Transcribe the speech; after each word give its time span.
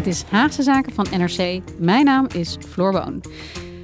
Dit 0.00 0.14
is 0.14 0.22
Haagse 0.22 0.62
Zaken 0.62 0.92
van 0.92 1.06
NRC. 1.10 1.60
Mijn 1.78 2.04
naam 2.04 2.26
is 2.34 2.56
Floor 2.68 2.92
Boon. 2.92 3.22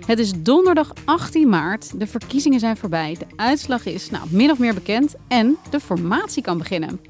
Het 0.07 0.19
is 0.19 0.33
donderdag 0.43 0.93
18 1.05 1.49
maart. 1.49 2.01
De 2.01 2.07
verkiezingen 2.07 2.61
zijn 2.61 2.77
voorbij. 2.77 3.17
De 3.19 3.27
uitslag 3.37 3.87
is 3.87 4.11
nou, 4.11 4.27
min 4.31 4.51
of 4.51 4.59
meer 4.59 4.75
bekend. 4.75 5.15
En 5.29 5.57
de 5.71 5.81
formatie 5.81 6.43
kan 6.43 6.59
beginnen. 6.59 7.01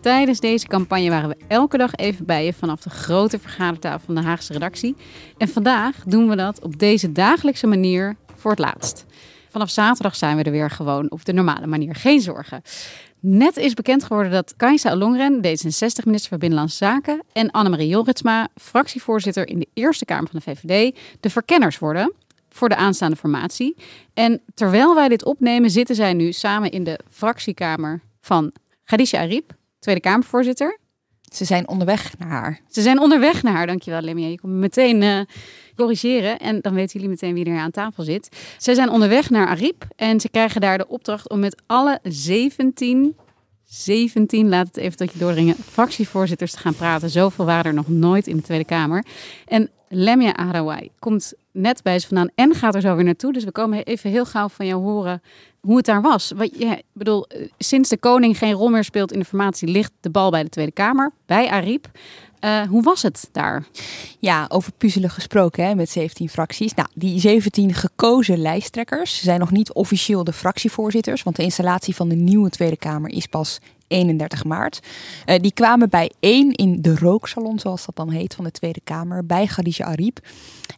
Tijdens 0.00 0.40
deze 0.40 0.66
campagne 0.66 1.10
waren 1.10 1.28
we 1.28 1.36
elke 1.48 1.76
dag 1.78 1.94
even 1.94 2.26
bij 2.26 2.44
je 2.44 2.52
vanaf 2.52 2.80
de 2.80 2.90
grote 2.90 3.38
vergadertafel 3.38 4.06
van 4.06 4.14
de 4.14 4.20
Haagse 4.20 4.52
redactie. 4.52 4.96
En 5.38 5.48
vandaag 5.48 6.04
doen 6.04 6.28
we 6.28 6.36
dat 6.36 6.62
op 6.62 6.78
deze 6.78 7.12
dagelijkse 7.12 7.66
manier 7.66 8.16
voor 8.34 8.50
het 8.50 8.60
laatst. 8.60 9.06
Vanaf 9.48 9.70
zaterdag 9.70 10.16
zijn 10.16 10.36
we 10.36 10.42
er 10.42 10.50
weer 10.50 10.70
gewoon 10.70 11.10
op 11.10 11.24
de 11.24 11.32
normale 11.32 11.66
manier. 11.66 11.94
Geen 11.94 12.20
zorgen. 12.20 12.62
Net 13.20 13.56
is 13.56 13.74
bekend 13.74 14.04
geworden 14.04 14.32
dat 14.32 14.54
Kajsa 14.56 14.92
Ollongren, 14.92 15.36
D66-minister 15.36 16.28
van 16.28 16.38
Binnenlandse 16.38 16.76
Zaken, 16.76 17.22
en 17.32 17.50
Annemarie 17.50 17.88
Jorritsma, 17.88 18.48
fractievoorzitter 18.54 19.48
in 19.48 19.58
de 19.58 19.68
Eerste 19.74 20.04
Kamer 20.04 20.30
van 20.30 20.40
de 20.44 20.50
VVD, 20.50 20.98
de 21.20 21.30
verkenners 21.30 21.78
worden 21.78 22.12
voor 22.48 22.68
de 22.68 22.76
aanstaande 22.76 23.16
formatie. 23.16 23.76
En 24.14 24.40
terwijl 24.54 24.94
wij 24.94 25.08
dit 25.08 25.24
opnemen, 25.24 25.70
zitten 25.70 25.94
zij 25.94 26.12
nu 26.12 26.32
samen 26.32 26.70
in 26.70 26.84
de 26.84 27.00
fractiekamer 27.10 28.00
van 28.20 28.52
Khadija 28.84 29.20
Ariep, 29.20 29.52
Tweede 29.78 30.00
Kamervoorzitter. 30.00 30.78
Ze 31.34 31.44
zijn 31.44 31.68
onderweg 31.68 32.18
naar 32.18 32.28
haar. 32.28 32.60
Ze 32.68 32.82
zijn 32.82 33.00
onderweg 33.00 33.42
naar 33.42 33.54
haar, 33.54 33.66
dankjewel 33.66 34.00
Lemia. 34.00 34.28
Je 34.28 34.40
komt 34.40 34.52
me 34.52 34.58
meteen 34.58 35.02
uh, 35.02 35.20
corrigeren 35.76 36.38
en 36.38 36.60
dan 36.60 36.74
weten 36.74 36.92
jullie 36.92 37.08
meteen 37.08 37.34
wie 37.34 37.44
er 37.44 37.58
aan 37.58 37.70
tafel 37.70 38.04
zit. 38.04 38.28
Ze 38.58 38.74
zijn 38.74 38.90
onderweg 38.90 39.30
naar 39.30 39.46
Ariep 39.46 39.84
en 39.96 40.20
ze 40.20 40.28
krijgen 40.28 40.60
daar 40.60 40.78
de 40.78 40.88
opdracht 40.88 41.28
om 41.28 41.38
met 41.38 41.62
alle 41.66 41.98
17, 42.02 43.16
17, 43.68 44.48
laat 44.48 44.66
het 44.66 44.76
even 44.76 44.96
tot 44.96 45.12
je 45.12 45.18
doordringen, 45.18 45.54
fractievoorzitters 45.54 46.52
te 46.52 46.58
gaan 46.58 46.74
praten. 46.74 47.10
Zoveel 47.10 47.44
waren 47.44 47.64
er 47.64 47.74
nog 47.74 47.88
nooit 47.88 48.26
in 48.26 48.36
de 48.36 48.42
Tweede 48.42 48.64
Kamer. 48.64 49.04
En 49.46 49.70
Lemia 49.88 50.36
Arawai 50.36 50.90
komt 50.98 51.32
net 51.52 51.82
bij 51.82 51.98
ze 51.98 52.06
vandaan 52.06 52.30
en 52.34 52.54
gaat 52.54 52.74
er 52.74 52.80
zo 52.80 52.94
weer 52.94 53.04
naartoe. 53.04 53.32
Dus 53.32 53.44
we 53.44 53.52
komen 53.52 53.84
even 53.84 54.10
heel 54.10 54.24
gauw 54.24 54.48
van 54.48 54.66
jou 54.66 54.82
horen 54.82 55.22
hoe 55.60 55.76
het 55.76 55.86
daar 55.86 56.02
was. 56.02 56.32
Wat, 56.36 56.58
ja, 56.58 56.78
bedoel, 56.92 57.26
eh, 57.26 57.48
sinds 57.58 57.88
de 57.88 57.98
koning 57.98 58.38
geen 58.38 58.52
rol 58.52 58.68
meer 58.68 58.84
speelt 58.84 59.12
in 59.12 59.18
de 59.18 59.24
formatie, 59.24 59.68
ligt 59.68 59.92
de 60.00 60.10
bal 60.10 60.30
bij 60.30 60.42
de 60.42 60.48
Tweede 60.48 60.72
Kamer, 60.72 61.12
bij 61.26 61.48
Ariep. 61.48 61.90
Uh, 62.40 62.62
hoe 62.62 62.82
was 62.82 63.02
het 63.02 63.28
daar? 63.32 63.64
Ja, 64.18 64.46
over 64.48 64.72
puzzelen 64.72 65.10
gesproken 65.10 65.64
hè, 65.66 65.74
met 65.74 65.90
17 65.90 66.28
fracties. 66.28 66.74
Nou, 66.74 66.88
die 66.94 67.20
17 67.20 67.74
gekozen 67.74 68.38
lijsttrekkers 68.38 69.22
zijn 69.22 69.40
nog 69.40 69.50
niet 69.50 69.72
officieel 69.72 70.24
de 70.24 70.32
fractievoorzitters, 70.32 71.22
want 71.22 71.36
de 71.36 71.42
installatie 71.42 71.94
van 71.94 72.08
de 72.08 72.14
nieuwe 72.14 72.50
Tweede 72.50 72.76
Kamer 72.76 73.10
is 73.10 73.26
pas 73.26 73.60
31 73.88 74.44
maart. 74.44 74.80
Uh, 75.26 75.38
die 75.38 75.52
kwamen 75.52 75.90
bijeen 75.90 76.52
in 76.52 76.82
de 76.82 76.96
rooksalon, 76.96 77.58
zoals 77.58 77.86
dat 77.86 77.96
dan 77.96 78.10
heet, 78.10 78.34
van 78.34 78.44
de 78.44 78.50
Tweede 78.50 78.80
Kamer, 78.84 79.26
bij 79.26 79.46
Khadija 79.46 79.86
Ariep. 79.86 80.18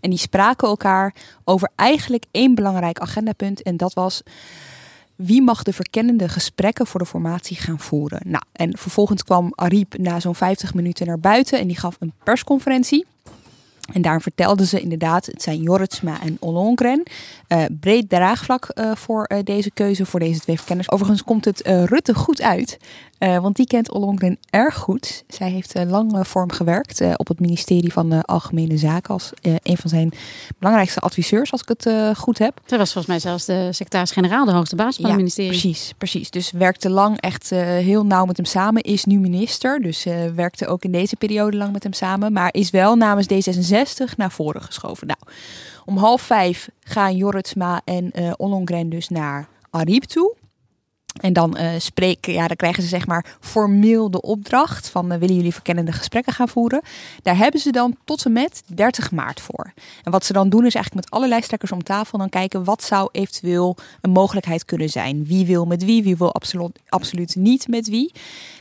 En 0.01 0.11
die 0.11 0.19
spraken 0.19 0.69
elkaar 0.69 1.15
over 1.45 1.71
eigenlijk 1.77 2.25
één 2.31 2.55
belangrijk 2.55 2.99
agendapunt. 2.99 3.63
En 3.63 3.77
dat 3.77 3.95
was 3.95 4.23
wie 5.23 5.43
mag 5.43 5.63
de 5.63 5.73
verkennende 5.73 6.29
gesprekken 6.29 6.87
voor 6.87 7.01
de 7.01 7.07
formatie 7.07 7.57
gaan 7.57 7.79
voeren. 7.79 8.21
Nou, 8.25 8.43
en 8.53 8.79
vervolgens 8.79 9.25
kwam 9.25 9.53
Ariep 9.55 9.99
na 9.99 10.21
zo'n 10.21 10.35
50 10.35 10.75
minuten 10.75 11.07
naar 11.07 11.19
buiten 11.19 11.59
en 11.59 11.67
die 11.67 11.77
gaf 11.77 11.97
een 11.99 12.13
persconferentie. 12.25 13.07
En 13.93 14.03
daar 14.03 14.23
vertelden 14.23 14.67
ze 14.67 14.81
inderdaad, 14.81 15.27
het 15.27 15.43
zijn 15.43 15.63
Jorritsma 15.63 16.21
en 16.23 16.37
Ollongren. 16.41 17.03
Uh, 17.49 17.65
breed 17.81 18.09
draagvlak 18.09 18.69
uh, 18.75 18.91
voor 18.95 19.31
uh, 19.33 19.39
deze 19.45 19.71
keuze, 19.71 20.07
voor 20.07 20.21
deze 20.21 20.41
twee 20.41 20.57
verkenners. 20.57 20.91
Overigens 20.91 21.25
komt 21.25 21.45
het 21.45 21.61
Rutte 21.65 22.15
goed 22.15 22.43
uit. 22.43 22.79
want 23.19 23.57
die 23.57 23.67
kent 23.67 23.93
Ollongren 23.93 24.39
erg 24.51 24.77
goed. 24.77 25.25
Zij 25.29 25.51
heeft 25.51 25.75
lang 25.87 26.27
voor 26.29 26.41
hem 26.41 26.53
gewerkt 26.53 27.03
op 27.17 27.29
het 27.29 27.41
ministerie 27.41 27.93
van 27.93 28.23
Algemene 28.23 28.77
Zaken. 28.77 29.15
Als 29.15 29.33
een 29.43 29.77
van 29.77 29.91
zijn 29.91 30.13
belangrijkste 30.59 31.01
adviseurs, 31.01 31.53
als 31.53 31.63
ik 31.63 31.69
het 31.69 32.17
goed 32.19 32.39
heb. 32.39 32.61
Zij 32.67 32.79
was 32.79 32.93
volgens 32.93 33.07
mij 33.07 33.19
zelfs 33.19 33.45
de 33.45 33.69
secretaris-generaal, 33.73 34.45
de 34.45 34.53
hoogste 34.53 34.77
baas 34.77 34.95
van 34.95 35.05
ja, 35.05 35.11
het 35.11 35.21
ministerie. 35.21 35.51
Precies, 35.51 35.93
precies. 35.99 36.31
Dus 36.31 36.51
werkte 36.51 36.91
lang 36.91 37.21
echt 37.21 37.51
heel 37.51 38.07
nauw 38.07 38.25
met 38.25 38.37
hem 38.37 38.47
samen. 38.47 38.83
Is 38.83 39.05
nu 39.05 39.19
minister, 39.19 39.81
dus 39.81 40.07
werkte 40.35 40.67
ook 40.67 40.85
in 40.85 40.93
deze 40.93 41.17
periode 41.17 41.57
lang 41.57 41.73
met 41.73 41.83
hem 41.83 41.93
samen. 41.93 42.33
Maar 42.33 42.49
is 42.53 42.71
wel 42.71 42.97
namens 42.97 43.27
D66 43.27 43.80
naar 44.17 44.31
voren 44.31 44.63
geschoven. 44.63 45.07
Nou, 45.07 45.19
om 45.85 45.97
half 45.97 46.23
vijf 46.23 46.69
gaan 46.81 47.17
Jorritsma 47.17 47.81
en 47.85 48.11
uh, 48.15 48.33
Ollongren 48.37 48.89
dus 48.89 49.09
naar 49.09 49.49
Ariep 49.71 50.03
toe. 50.03 50.37
En 51.21 51.33
dan 51.33 51.57
uh, 51.59 51.71
spreken, 51.79 52.33
ja, 52.33 52.47
dan 52.47 52.57
krijgen 52.57 52.83
ze 52.83 52.89
zeg 52.89 53.07
maar 53.07 53.37
formeel 53.41 54.11
de 54.11 54.23
opdracht 54.23 54.89
van 54.89 55.13
uh, 55.13 55.19
willen 55.19 55.37
jullie 55.37 55.53
verkennende 55.53 55.93
gesprekken 55.93 56.33
gaan 56.33 56.49
voeren. 56.49 56.81
Daar 57.23 57.37
hebben 57.37 57.61
ze 57.61 57.73
dan 57.73 57.97
tot 58.05 58.25
en 58.25 58.33
met 58.33 58.63
30 58.67 59.11
maart 59.11 59.41
voor. 59.41 59.73
En 60.03 60.11
wat 60.11 60.25
ze 60.25 60.33
dan 60.33 60.49
doen 60.49 60.67
is 60.67 60.75
eigenlijk 60.75 61.07
met 61.07 61.21
alle 61.21 61.29
lijsttrekkers 61.29 61.73
om 61.73 61.83
tafel 61.83 62.19
dan 62.19 62.29
kijken 62.29 62.65
wat 62.65 62.83
zou 62.83 63.09
eventueel 63.13 63.77
een 64.01 64.11
mogelijkheid 64.11 64.65
kunnen 64.65 64.89
zijn. 64.89 65.25
Wie 65.25 65.47
wil 65.47 65.65
met 65.65 65.85
wie, 65.85 66.03
wie 66.03 66.17
wil 66.17 66.35
absoluut, 66.35 66.79
absoluut 66.89 67.37
niet 67.37 67.69
met 67.69 67.89
wie. 67.89 68.13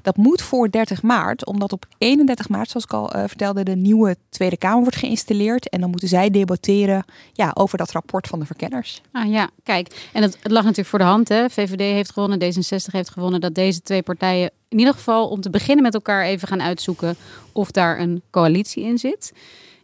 Dat 0.01 0.17
moet 0.17 0.41
voor 0.41 0.71
30 0.71 1.01
maart, 1.01 1.45
omdat 1.45 1.73
op 1.73 1.85
31 1.97 2.49
maart, 2.49 2.69
zoals 2.69 2.85
ik 2.85 2.93
al 2.93 3.15
uh, 3.15 3.23
vertelde, 3.27 3.63
de 3.63 3.75
nieuwe 3.75 4.17
Tweede 4.29 4.57
Kamer 4.57 4.81
wordt 4.81 4.95
geïnstalleerd. 4.95 5.69
En 5.69 5.81
dan 5.81 5.89
moeten 5.89 6.07
zij 6.07 6.29
debatteren 6.29 7.05
ja, 7.33 7.51
over 7.53 7.77
dat 7.77 7.91
rapport 7.91 8.27
van 8.27 8.39
de 8.39 8.45
verkenners. 8.45 9.01
Ah 9.11 9.31
ja, 9.31 9.49
kijk. 9.63 10.09
En 10.13 10.21
het, 10.21 10.37
het 10.41 10.51
lag 10.51 10.63
natuurlijk 10.63 10.89
voor 10.89 10.99
de 10.99 11.05
hand. 11.05 11.29
Hè? 11.29 11.49
VVD 11.49 11.79
heeft 11.79 12.11
gewonnen, 12.11 12.39
D66 12.53 12.91
heeft 12.91 13.09
gewonnen. 13.09 13.41
Dat 13.41 13.55
deze 13.55 13.81
twee 13.81 14.03
partijen 14.03 14.51
in 14.67 14.79
ieder 14.79 14.93
geval 14.93 15.27
om 15.27 15.41
te 15.41 15.49
beginnen 15.49 15.83
met 15.83 15.93
elkaar 15.93 16.23
even 16.23 16.47
gaan 16.47 16.61
uitzoeken 16.61 17.15
of 17.51 17.71
daar 17.71 17.99
een 17.99 18.21
coalitie 18.29 18.83
in 18.83 18.97
zit. 18.97 19.33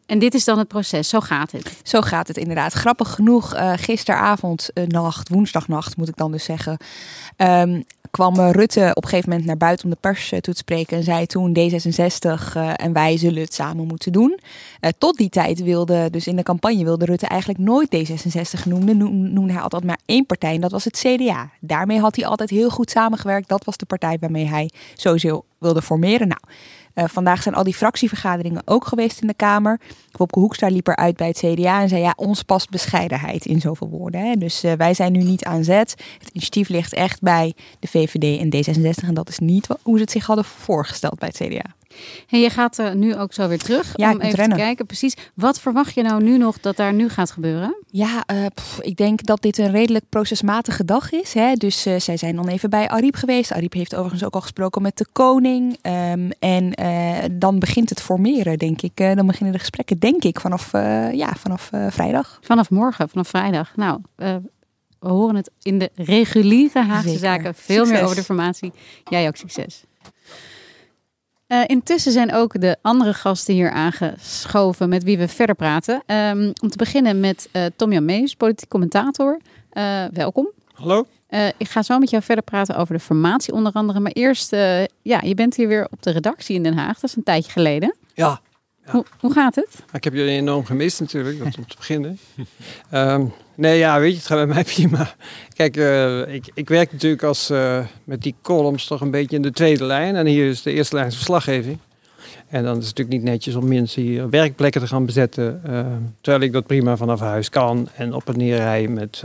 En 0.06 0.20
dit 0.20 0.34
is 0.34 0.46
dan 0.46 0.58
het 0.58 0.68
proces, 0.68 1.10
zo 1.10 1.20
gaat 1.20 1.52
het. 1.52 1.78
Zo 1.84 2.02
gaat 2.02 2.28
het 2.28 2.38
inderdaad. 2.38 2.74
Grappig 2.74 3.14
genoeg, 3.14 3.56
uh, 3.56 3.74
gisteravond, 3.76 4.70
uh, 4.74 4.86
nacht, 4.88 5.30
woensdagnacht 5.30 5.98
moet 5.98 6.08
ik 6.08 6.16
dan 6.16 6.32
dus 6.32 6.44
zeggen, 6.44 6.78
um, 7.38 7.84
kwam 8.12 8.40
Rutte 8.40 8.92
op 8.94 9.04
een 9.04 9.10
gegeven 9.10 9.30
moment 9.30 9.48
naar 9.48 9.58
buiten 9.58 9.86
om 9.86 9.92
de 9.92 9.98
pers 10.00 10.30
toe 10.30 10.42
te 10.42 10.54
spreken 10.54 10.98
en 10.98 11.04
zei 11.04 11.26
toen 11.26 11.58
D66 11.60 12.56
uh, 12.58 12.72
en 12.76 12.94
wij 12.94 13.18
zullen 13.18 13.42
het 13.42 13.54
samen 13.54 13.88
moeten 13.88 14.12
doen. 14.12 14.40
Tot 14.98 15.18
die 15.18 15.30
tijd 15.30 15.64
wilde, 15.64 16.10
dus 16.10 16.28
in 16.28 16.36
de 16.36 16.44
campagne 16.44 16.84
wilde 16.84 17.06
Rutte 17.06 17.28
eigenlijk 17.28 17.60
nooit 17.60 17.96
D66 17.96 18.64
noemen. 18.66 18.98
Noemde 19.34 19.54
hij 19.54 19.62
altijd 19.62 19.84
maar 19.84 20.00
één 20.06 20.26
partij 20.26 20.54
en 20.54 20.62
dat 20.62 20.72
was 20.72 20.84
het 20.84 20.98
CDA. 20.98 21.50
Daarmee 21.60 22.00
had 22.00 22.16
hij 22.16 22.26
altijd 22.26 22.50
heel 22.50 22.70
goed 22.70 22.90
samengewerkt. 22.90 23.48
Dat 23.48 23.66
was 23.66 23.78
de 23.78 23.86
partij 23.86 24.18
waarmee 24.20 24.48
hij 24.48 24.70
sowieso 24.96 25.46
wilde 25.58 25.82
formeren. 25.82 26.28
Nou, 26.28 26.42
uh, 26.96 27.06
vandaag 27.08 27.44
zijn 27.44 27.56
al 27.56 27.64
die 27.64 27.74
fractievergaderingen 27.74 28.62
ook 28.66 28.86
geweest 28.88 29.22
in 29.22 29.28
de 29.28 29.34
Kamer. 29.34 29.80
Wopke 30.12 30.40
Hoekstra 30.40 30.68
liep 30.68 30.88
eruit 30.88 31.18
bij 31.18 31.28
het 31.28 31.38
CDA 31.38 31.82
en 31.82 31.90
zei 31.90 32.02
ja, 32.02 32.14
ons 32.16 32.44
past 32.44 32.70
bescheidenheid 32.70 33.46
in 33.46 33.62
zoveel 33.62 33.90
woorden. 33.90 34.22
Hè. 34.22 34.36
Dus 34.36 34.64
uh, 34.64 34.72
wij 34.72 34.94
zijn 34.94 35.12
nu 35.12 35.24
niet 35.24 35.44
aan 35.44 35.64
zet. 35.64 35.96
Het 36.20 36.30
initiatief 36.30 36.70
ligt 36.70 36.94
echt 36.94 37.22
bij 37.22 37.54
de 37.80 37.88
VVD 37.88 38.40
en 38.40 38.56
D66 38.56 39.08
en 39.08 39.14
dat 39.14 39.30
is 39.30 39.40
niet 39.40 39.68
hoe 39.82 39.96
ze 39.96 40.02
het 40.02 40.12
zich 40.12 40.26
hadden 40.26 40.46
voorgesteld 40.46 41.20
bij 41.20 41.32
het 41.34 41.48
CDA. 41.48 41.85
Hey, 42.28 42.40
je 42.40 42.50
gaat 42.50 42.80
uh, 42.80 42.92
nu 42.92 43.16
ook 43.16 43.34
zo 43.34 43.48
weer 43.48 43.58
terug 43.58 43.94
ja, 43.96 44.12
om 44.12 44.22
even 44.22 44.50
te 44.50 44.56
kijken. 44.56 44.86
Precies, 44.86 45.16
wat 45.34 45.60
verwacht 45.60 45.94
je 45.94 46.02
nou 46.02 46.24
nu 46.24 46.38
nog 46.38 46.60
dat 46.60 46.76
daar 46.76 46.94
nu 46.94 47.10
gaat 47.10 47.32
gebeuren? 47.32 47.84
Ja, 47.88 48.24
uh, 48.34 48.46
pff, 48.54 48.82
ik 48.82 48.98
denk 48.98 49.26
dat 49.26 49.42
dit 49.42 49.58
een 49.58 49.72
redelijk 49.72 50.06
procesmatige 50.10 50.86
dag 50.86 51.12
is. 51.12 51.34
Hè? 51.34 51.54
Dus 51.54 51.88
uh, 51.88 52.00
zij 52.00 52.18
zijn 52.18 52.36
dan 52.36 52.48
even 52.48 52.70
bij 52.70 52.88
Ariep 52.88 53.16
geweest. 53.16 53.52
Ariep 53.52 53.74
heeft 53.74 53.96
overigens 53.96 54.24
ook 54.24 54.34
al 54.34 54.42
gesproken 54.42 54.82
met 54.82 54.98
de 54.98 55.06
koning. 55.12 55.78
Um, 55.82 56.32
en 56.40 56.74
dan 57.32 57.60
begint 57.60 57.90
het 57.90 58.02
formeren, 58.02 58.58
denk 58.58 58.82
ik. 58.82 58.98
dan 58.98 59.26
beginnen 59.28 59.52
de 59.52 59.60
gesprekken, 59.60 60.00
denk 60.00 60.24
ik, 60.24 60.40
vanaf, 60.40 60.72
ja, 61.12 61.34
vanaf 61.38 61.70
vrijdag. 61.90 62.40
Vanaf 62.42 62.70
morgen, 62.70 63.10
vanaf 63.10 63.28
vrijdag. 63.28 63.76
Nou, 63.76 64.00
we 65.06 65.12
horen 65.12 65.36
het 65.36 65.52
in 65.62 65.80
de 65.80 65.90
reguliere 65.96 66.84
Haagse 66.84 67.18
zaken 67.18 67.56
veel 67.56 67.76
succes. 67.76 67.94
meer 67.94 68.04
over 68.04 68.16
de 68.16 68.24
formatie. 68.24 68.74
Jij 69.04 69.28
ook 69.28 69.36
succes. 69.36 69.84
Uh, 71.56 71.62
intussen 71.66 72.12
zijn 72.12 72.34
ook 72.34 72.62
de 72.62 72.78
andere 72.82 73.14
gasten 73.14 73.54
hier 73.54 73.72
aangeschoven 73.72 74.90
met 74.90 75.04
wie 75.04 75.18
we 75.18 75.28
verder 75.28 75.56
praten. 75.56 76.04
Um, 76.08 76.54
om 76.62 76.70
te 76.70 76.78
beginnen 76.78 77.20
met 77.20 77.50
uh, 77.52 77.66
Tom 77.76 77.92
Jan 77.92 78.06
Mees, 78.06 78.36
politiek 78.36 78.70
commentator. 78.70 79.40
Uh, 79.74 80.04
welkom. 80.12 80.50
Hallo. 80.74 81.06
ik 81.58 81.70
ga 81.70 81.84
zo 81.84 82.00
met 82.00 82.10
jou 82.10 82.24
verder 82.24 82.44
praten 82.44 82.76
over 82.76 82.94
de 82.94 83.00
formatie 83.00 83.54
onder 83.54 83.74
andere. 83.74 84.00
Maar 84.00 84.12
eerst, 84.12 84.52
ja, 85.02 85.22
je 85.22 85.34
bent 85.36 85.56
hier 85.56 85.68
weer 85.68 85.88
op 85.92 86.04
de 86.04 86.12
redactie 86.12 86.56
in 86.56 86.64
Den 86.64 86.78
Haag. 86.78 87.00
Dat 87.00 87.10
is 87.10 87.16
een 87.16 87.24
tijdje 87.24 87.52
geleden. 87.52 87.96
Ja. 88.14 88.42
Hoe, 88.86 89.06
hoe, 89.20 89.34
gaat 89.34 89.56
het? 89.56 89.84
Ik 89.92 90.04
heb 90.04 90.14
jullie 90.14 90.36
enorm 90.36 90.66
gemist 90.66 91.00
natuurlijk, 91.00 91.38
dat 91.40 91.58
om 91.58 91.68
te 91.68 91.76
beginnen. 91.78 92.20
um, 92.94 93.34
Nee, 93.56 93.78
ja, 93.78 94.00
weet 94.00 94.12
je, 94.12 94.18
het 94.18 94.26
gaat 94.26 94.38
bij 94.38 94.54
mij 94.54 94.64
prima. 94.74 95.14
Kijk, 95.54 95.78
uh, 95.78 96.34
ik, 96.34 96.52
ik 96.54 96.70
werk 96.70 96.92
natuurlijk 96.92 97.24
als, 97.24 97.52
uh, 97.52 97.80
met 98.04 98.22
die 98.22 98.36
columns 98.42 98.86
toch 98.86 99.02
een 99.02 99.12
beetje 99.12 99.36
in 99.36 99.42
de 99.42 99.52
tweede 99.52 99.84
lijn. 99.84 100.16
En 100.16 100.26
hier 100.26 100.50
is 100.50 100.62
de 100.62 100.72
eerste 100.72 100.96
lijn 100.96 101.12
verslaggeving. 101.12 101.78
En 102.48 102.64
dan 102.64 102.78
is 102.78 102.88
het 102.88 102.98
natuurlijk 102.98 103.18
niet 103.18 103.34
netjes 103.34 103.56
om 103.56 103.68
mensen 103.68 104.02
hier 104.02 104.30
werkplekken 104.30 104.82
te 104.82 104.88
gaan 104.88 105.06
bezetten. 105.06 105.62
Uh, 105.70 105.86
terwijl 106.22 106.44
ik 106.44 106.52
dat 106.52 106.66
prima 106.66 106.98
vanaf 106.98 107.20
huis 107.20 107.50
kan. 107.50 107.88
En 107.96 108.14
op 108.14 108.30
en 108.30 108.38
neer 108.38 108.58
rijden 108.58 108.94
met 108.94 109.24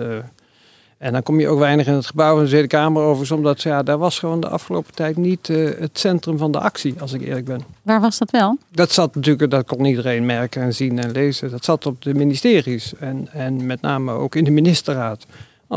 en 1.00 1.12
dan 1.12 1.22
kom 1.22 1.40
je 1.40 1.48
ook 1.48 1.58
weinig 1.58 1.86
in 1.86 1.92
het 1.92 2.06
gebouw 2.06 2.34
van 2.34 2.42
de 2.42 2.48
Tweede 2.48 2.66
Kamer 2.66 3.02
over, 3.02 3.34
omdat 3.34 3.62
ja, 3.62 3.82
daar 3.82 3.98
was 3.98 4.18
gewoon 4.18 4.40
de 4.40 4.48
afgelopen 4.48 4.94
tijd 4.94 5.16
niet 5.16 5.48
uh, 5.48 5.70
het 5.78 5.98
centrum 5.98 6.38
van 6.38 6.52
de 6.52 6.58
actie, 6.60 6.94
als 7.00 7.12
ik 7.12 7.20
eerlijk 7.20 7.44
ben. 7.44 7.60
Waar 7.82 8.00
was 8.00 8.18
dat 8.18 8.30
wel? 8.30 8.58
Dat 8.70 8.92
zat 8.92 9.14
natuurlijk, 9.14 9.50
dat 9.50 9.66
kon 9.66 9.84
iedereen 9.84 10.26
merken 10.26 10.62
en 10.62 10.74
zien 10.74 10.98
en 10.98 11.10
lezen. 11.10 11.50
Dat 11.50 11.64
zat 11.64 11.86
op 11.86 12.02
de 12.02 12.14
ministeries 12.14 12.94
en, 12.98 13.28
en 13.32 13.66
met 13.66 13.80
name 13.80 14.12
ook 14.12 14.34
in 14.34 14.44
de 14.44 14.50
ministerraad. 14.50 15.26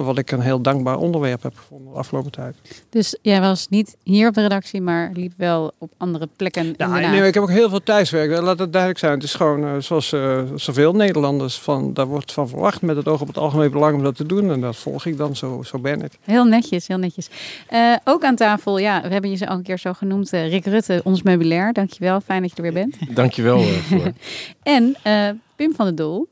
Wat 0.01 0.17
ik 0.17 0.31
een 0.31 0.39
heel 0.39 0.61
dankbaar 0.61 0.97
onderwerp 0.97 1.43
heb 1.43 1.55
gevonden 1.55 1.91
de 1.91 1.97
afgelopen 1.97 2.31
tijd. 2.31 2.55
Dus 2.89 3.17
jij 3.21 3.41
was 3.41 3.67
niet 3.69 3.95
hier 4.03 4.27
op 4.27 4.33
de 4.33 4.41
redactie, 4.41 4.81
maar 4.81 5.11
liep 5.13 5.33
wel 5.37 5.71
op 5.77 5.91
andere 5.97 6.29
plekken 6.35 6.73
ja, 6.77 6.87
nee, 6.87 7.27
ik 7.27 7.33
heb 7.33 7.43
ook 7.43 7.49
heel 7.49 7.69
veel 7.69 7.83
thuiswerk. 7.83 8.41
Laat 8.41 8.59
het 8.59 8.71
duidelijk 8.71 8.99
zijn. 8.99 9.13
Het 9.13 9.23
is 9.23 9.33
gewoon 9.33 9.63
uh, 9.63 9.71
zoals 9.79 10.13
uh, 10.13 10.41
zoveel 10.55 10.93
Nederlanders. 10.93 11.59
Van, 11.59 11.93
daar 11.93 12.05
wordt 12.05 12.31
van 12.31 12.49
verwacht 12.49 12.81
met 12.81 12.95
het 12.95 13.07
oog 13.07 13.21
op 13.21 13.27
het 13.27 13.37
algemeen 13.37 13.71
belang 13.71 13.95
om 13.95 14.03
dat 14.03 14.15
te 14.15 14.25
doen. 14.25 14.51
En 14.51 14.61
dat 14.61 14.75
volg 14.75 15.05
ik 15.05 15.17
dan. 15.17 15.35
Zo, 15.35 15.63
zo 15.63 15.79
ben 15.79 16.01
ik. 16.01 16.11
Heel 16.21 16.43
netjes, 16.43 16.87
heel 16.87 16.97
netjes. 16.97 17.29
Uh, 17.73 17.95
ook 18.03 18.23
aan 18.23 18.35
tafel, 18.35 18.77
ja, 18.77 19.01
we 19.01 19.07
hebben 19.07 19.29
je 19.29 19.37
zo 19.37 19.45
ook 19.45 19.57
een 19.57 19.63
keer 19.63 19.79
zo 19.79 19.93
genoemd. 19.93 20.29
Rick 20.29 20.65
Rutte, 20.65 21.01
ons 21.03 21.21
meubilair. 21.21 21.73
Dankjewel, 21.73 22.21
fijn 22.21 22.41
dat 22.41 22.49
je 22.49 22.55
er 22.55 22.63
weer 22.63 22.73
bent. 22.73 23.15
Dankjewel. 23.15 23.61
voor. 23.61 24.11
en 24.63 24.95
Pim 25.55 25.75
van 25.75 25.85
der 25.85 25.95
Doel. 25.95 26.27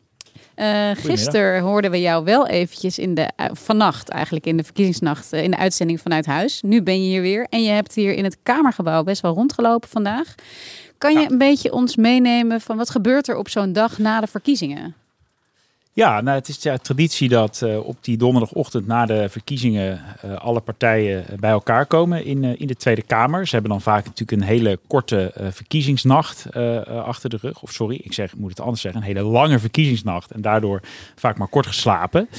Uh, 0.61 0.89
gisteren 0.93 1.61
hoorden 1.61 1.91
we 1.91 2.01
jou 2.01 2.23
wel 2.23 2.47
eventjes 2.47 2.99
in 2.99 3.13
de, 3.13 3.29
uh, 3.37 3.45
vannacht 3.53 4.09
eigenlijk 4.09 4.45
in 4.45 4.57
de 4.57 4.63
verkiezingsnacht, 4.63 5.33
uh, 5.33 5.43
in 5.43 5.51
de 5.51 5.57
uitzending 5.57 6.01
vanuit 6.01 6.25
huis. 6.25 6.61
Nu 6.61 6.81
ben 6.81 7.03
je 7.03 7.09
hier 7.09 7.21
weer 7.21 7.47
en 7.49 7.63
je 7.63 7.69
hebt 7.69 7.95
hier 7.95 8.13
in 8.13 8.23
het 8.23 8.37
Kamergebouw 8.43 9.03
best 9.03 9.21
wel 9.21 9.33
rondgelopen 9.33 9.89
vandaag. 9.89 10.35
Kan 10.97 11.13
je 11.13 11.31
een 11.31 11.37
beetje 11.37 11.71
ons 11.71 11.95
meenemen 11.95 12.61
van 12.61 12.77
wat 12.77 12.89
gebeurt 12.89 13.27
er 13.27 13.37
op 13.37 13.49
zo'n 13.49 13.73
dag 13.73 13.97
na 13.97 14.19
de 14.19 14.27
verkiezingen? 14.27 14.95
Ja, 15.93 16.21
nou, 16.21 16.37
het 16.37 16.47
is 16.47 16.63
ja, 16.63 16.77
traditie 16.77 17.29
dat 17.29 17.61
uh, 17.63 17.87
op 17.87 17.97
die 18.01 18.17
donderdagochtend 18.17 18.87
na 18.87 19.05
de 19.05 19.29
verkiezingen 19.29 20.01
uh, 20.25 20.35
alle 20.35 20.59
partijen 20.59 21.25
bij 21.39 21.51
elkaar 21.51 21.85
komen 21.85 22.25
in, 22.25 22.43
in 22.43 22.67
de 22.67 22.75
Tweede 22.75 23.01
Kamer. 23.01 23.45
Ze 23.47 23.53
hebben 23.53 23.71
dan 23.71 23.81
vaak 23.81 24.05
natuurlijk 24.05 24.41
een 24.41 24.47
hele 24.47 24.79
korte 24.87 25.33
verkiezingsnacht 25.51 26.55
achter 26.85 27.29
de 27.29 27.37
rug. 27.41 27.61
Of 27.61 27.71
sorry, 27.71 27.99
ik 28.03 28.13
zeg, 28.13 28.35
moet 28.35 28.49
het 28.49 28.59
anders 28.59 28.81
zeggen, 28.81 29.01
een 29.01 29.07
hele 29.07 29.21
lange 29.21 29.59
verkiezingsnacht. 29.59 30.31
En 30.31 30.41
daardoor 30.41 30.81
vaak 31.15 31.37
maar 31.37 31.47
kort 31.47 31.67
geslapen. 31.67 32.29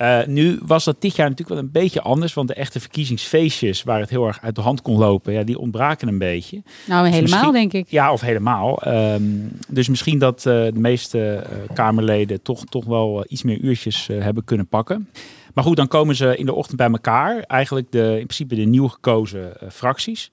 Uh, 0.00 0.26
nu 0.26 0.58
was 0.62 0.84
dat 0.84 1.00
dit 1.00 1.16
jaar 1.16 1.28
natuurlijk 1.28 1.58
wel 1.58 1.66
een 1.66 1.72
beetje 1.82 2.00
anders, 2.00 2.34
want 2.34 2.48
de 2.48 2.54
echte 2.54 2.80
verkiezingsfeestjes 2.80 3.82
waar 3.82 4.00
het 4.00 4.10
heel 4.10 4.26
erg 4.26 4.38
uit 4.42 4.54
de 4.54 4.60
hand 4.60 4.82
kon 4.82 4.98
lopen, 4.98 5.32
ja, 5.32 5.42
die 5.42 5.58
ontbraken 5.58 6.08
een 6.08 6.18
beetje. 6.18 6.62
Nou, 6.86 7.04
dus 7.04 7.14
helemaal 7.14 7.52
denk 7.52 7.72
ik. 7.72 7.90
Ja, 7.90 8.12
of 8.12 8.20
helemaal. 8.20 8.82
Um, 8.88 9.50
dus 9.68 9.88
misschien 9.88 10.18
dat 10.18 10.38
uh, 10.38 10.52
de 10.52 10.72
meeste 10.74 11.18
uh, 11.18 11.74
Kamerleden 11.74 12.42
toch, 12.42 12.64
toch 12.64 12.84
wel 12.84 13.24
iets 13.28 13.42
meer 13.42 13.58
uurtjes 13.58 14.06
hebben 14.06 14.44
kunnen 14.44 14.66
pakken. 14.66 15.08
Maar 15.54 15.64
goed, 15.64 15.76
dan 15.76 15.88
komen 15.88 16.16
ze 16.16 16.36
in 16.36 16.46
de 16.46 16.54
ochtend 16.54 16.76
bij 16.76 16.90
elkaar. 16.90 17.42
Eigenlijk 17.46 17.92
de, 17.92 18.06
in 18.08 18.26
principe 18.26 18.54
de 18.54 18.62
nieuw 18.62 18.88
gekozen 18.88 19.52
fracties. 19.70 20.30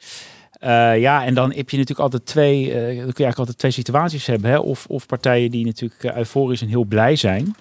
Uh, 0.63 0.99
ja, 0.99 1.25
en 1.25 1.33
dan 1.33 1.53
heb 1.53 1.69
je 1.69 1.77
natuurlijk 1.77 1.99
altijd 1.99 2.25
twee, 2.25 2.67
uh, 2.67 2.73
dan 2.73 2.83
kun 2.83 2.95
je 2.95 3.03
eigenlijk 3.03 3.37
altijd 3.37 3.57
twee 3.57 3.71
situaties 3.71 4.25
hebben. 4.25 4.49
Hè? 4.49 4.57
Of, 4.57 4.85
of 4.87 5.05
partijen 5.05 5.51
die 5.51 5.65
natuurlijk 5.65 6.03
euforisch 6.17 6.61
en 6.61 6.67
heel 6.67 6.83
blij 6.83 7.15
zijn. 7.15 7.55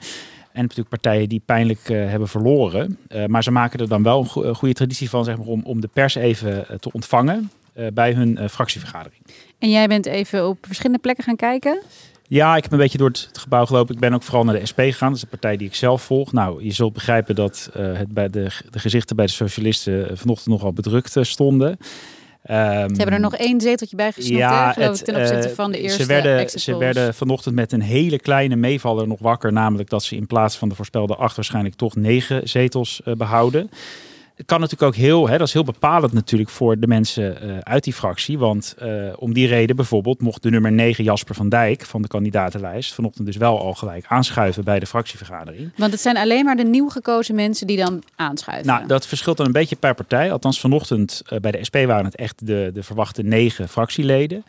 En 0.58 0.64
natuurlijk 0.64 0.88
partijen 0.88 1.28
die 1.28 1.42
pijnlijk 1.44 1.88
uh, 1.88 2.08
hebben 2.08 2.28
verloren. 2.28 2.98
Uh, 3.08 3.26
maar 3.26 3.42
ze 3.42 3.50
maken 3.50 3.80
er 3.80 3.88
dan 3.88 4.02
wel 4.02 4.20
een, 4.20 4.26
go 4.26 4.42
een 4.42 4.54
goede 4.54 4.74
traditie 4.74 5.10
van 5.10 5.24
zeg 5.24 5.36
maar, 5.36 5.46
om, 5.46 5.62
om 5.64 5.80
de 5.80 5.88
pers 5.92 6.14
even 6.14 6.66
te 6.80 6.92
ontvangen 6.92 7.50
bij 7.92 8.12
hun 8.12 8.48
fractievergadering. 8.50 9.22
En 9.58 9.70
jij 9.70 9.88
bent 9.88 10.06
even 10.06 10.48
op 10.48 10.58
verschillende 10.60 10.98
plekken 10.98 11.24
gaan 11.24 11.36
kijken? 11.36 11.82
Ja, 12.22 12.56
ik 12.56 12.62
heb 12.62 12.72
een 12.72 12.78
beetje 12.78 12.98
door 12.98 13.08
het 13.08 13.30
gebouw 13.32 13.66
gelopen. 13.66 13.94
Ik 13.94 14.00
ben 14.00 14.14
ook 14.14 14.22
vooral 14.22 14.44
naar 14.44 14.60
de 14.60 14.66
SP 14.70 14.80
gegaan. 14.80 15.08
Dat 15.08 15.16
is 15.16 15.22
de 15.22 15.30
partij 15.30 15.56
die 15.56 15.66
ik 15.66 15.74
zelf 15.74 16.02
volg. 16.02 16.32
Nou, 16.32 16.64
je 16.64 16.72
zult 16.72 16.92
begrijpen 16.92 17.34
dat 17.34 17.70
het 17.72 18.12
bij 18.12 18.28
de, 18.28 18.50
de 18.70 18.78
gezichten 18.78 19.16
bij 19.16 19.26
de 19.26 19.32
socialisten 19.32 20.18
vanochtend 20.18 20.48
nogal 20.54 20.72
bedrukt 20.72 21.16
stonden. 21.20 21.78
Ze 22.48 22.54
hebben 22.96 23.12
er 23.12 23.20
nog 23.20 23.34
één 23.34 23.60
zeteltje 23.60 23.96
bij 23.96 24.12
gesnoept, 24.12 24.38
ja, 24.38 24.72
het, 24.76 25.04
ten 25.04 25.16
opzichte 25.16 25.48
uh, 25.48 25.54
van 25.54 25.72
de 25.72 25.80
eerste 25.80 26.02
ze 26.02 26.08
werden, 26.08 26.50
ze 26.50 26.76
werden 26.76 27.14
vanochtend 27.14 27.54
met 27.54 27.72
een 27.72 27.80
hele 27.80 28.18
kleine 28.18 28.56
meevaller 28.56 29.08
nog 29.08 29.18
wakker. 29.20 29.52
Namelijk 29.52 29.90
dat 29.90 30.02
ze 30.02 30.16
in 30.16 30.26
plaats 30.26 30.56
van 30.56 30.68
de 30.68 30.74
voorspelde 30.74 31.16
acht 31.16 31.36
waarschijnlijk 31.36 31.74
toch 31.74 31.96
negen 31.96 32.48
zetels 32.48 33.00
uh, 33.04 33.14
behouden. 33.14 33.70
Kan 34.46 34.60
natuurlijk 34.60 34.92
ook 34.92 35.02
heel, 35.02 35.28
hè, 35.28 35.38
dat 35.38 35.46
is 35.46 35.52
heel 35.52 35.64
bepalend 35.64 36.12
natuurlijk 36.12 36.50
voor 36.50 36.78
de 36.78 36.86
mensen 36.86 37.46
uh, 37.46 37.58
uit 37.58 37.84
die 37.84 37.92
fractie. 37.92 38.38
Want 38.38 38.74
uh, 38.82 39.12
om 39.16 39.32
die 39.32 39.46
reden 39.46 39.76
bijvoorbeeld 39.76 40.20
mocht 40.20 40.42
de 40.42 40.50
nummer 40.50 40.72
9 40.72 41.04
Jasper 41.04 41.34
van 41.34 41.48
Dijk 41.48 41.84
van 41.84 42.02
de 42.02 42.08
kandidatenlijst 42.08 42.94
vanochtend 42.94 43.26
dus 43.26 43.36
wel 43.36 43.60
al 43.60 43.74
gelijk 43.74 44.04
aanschuiven 44.08 44.64
bij 44.64 44.78
de 44.78 44.86
fractievergadering. 44.86 45.70
Want 45.76 45.92
het 45.92 46.00
zijn 46.00 46.16
alleen 46.16 46.44
maar 46.44 46.56
de 46.56 46.64
nieuw 46.64 46.88
gekozen 46.88 47.34
mensen 47.34 47.66
die 47.66 47.76
dan 47.76 48.02
aanschuiven. 48.16 48.66
Nou, 48.66 48.86
dat 48.86 49.06
verschilt 49.06 49.36
dan 49.36 49.46
een 49.46 49.52
beetje 49.52 49.76
per 49.76 49.94
partij. 49.94 50.32
Althans 50.32 50.60
vanochtend 50.60 51.22
uh, 51.32 51.38
bij 51.38 51.50
de 51.50 51.64
SP 51.68 51.76
waren 51.86 52.04
het 52.04 52.16
echt 52.16 52.46
de, 52.46 52.70
de 52.74 52.82
verwachte 52.82 53.22
negen 53.22 53.68
fractieleden. 53.68 54.44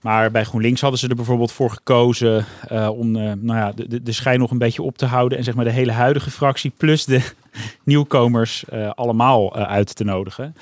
Maar 0.00 0.30
bij 0.30 0.44
GroenLinks 0.44 0.80
hadden 0.80 1.00
ze 1.00 1.08
er 1.08 1.14
bijvoorbeeld 1.14 1.52
voor 1.52 1.70
gekozen 1.70 2.44
uh, 2.72 2.88
om 2.88 3.16
uh, 3.16 3.22
nou 3.22 3.58
ja, 3.58 3.72
de, 3.72 4.02
de 4.02 4.12
schijn 4.12 4.38
nog 4.38 4.50
een 4.50 4.58
beetje 4.58 4.82
op 4.82 4.98
te 4.98 5.06
houden. 5.06 5.38
En 5.38 5.44
zeg 5.44 5.54
maar 5.54 5.64
de 5.64 5.70
hele 5.70 5.92
huidige 5.92 6.30
fractie 6.30 6.72
plus 6.76 7.04
de 7.04 7.22
nieuwkomers 7.84 8.64
uh, 8.72 8.90
allemaal 8.94 9.56
uit 9.56 9.96
te 9.96 10.04
nodigen. 10.04 10.54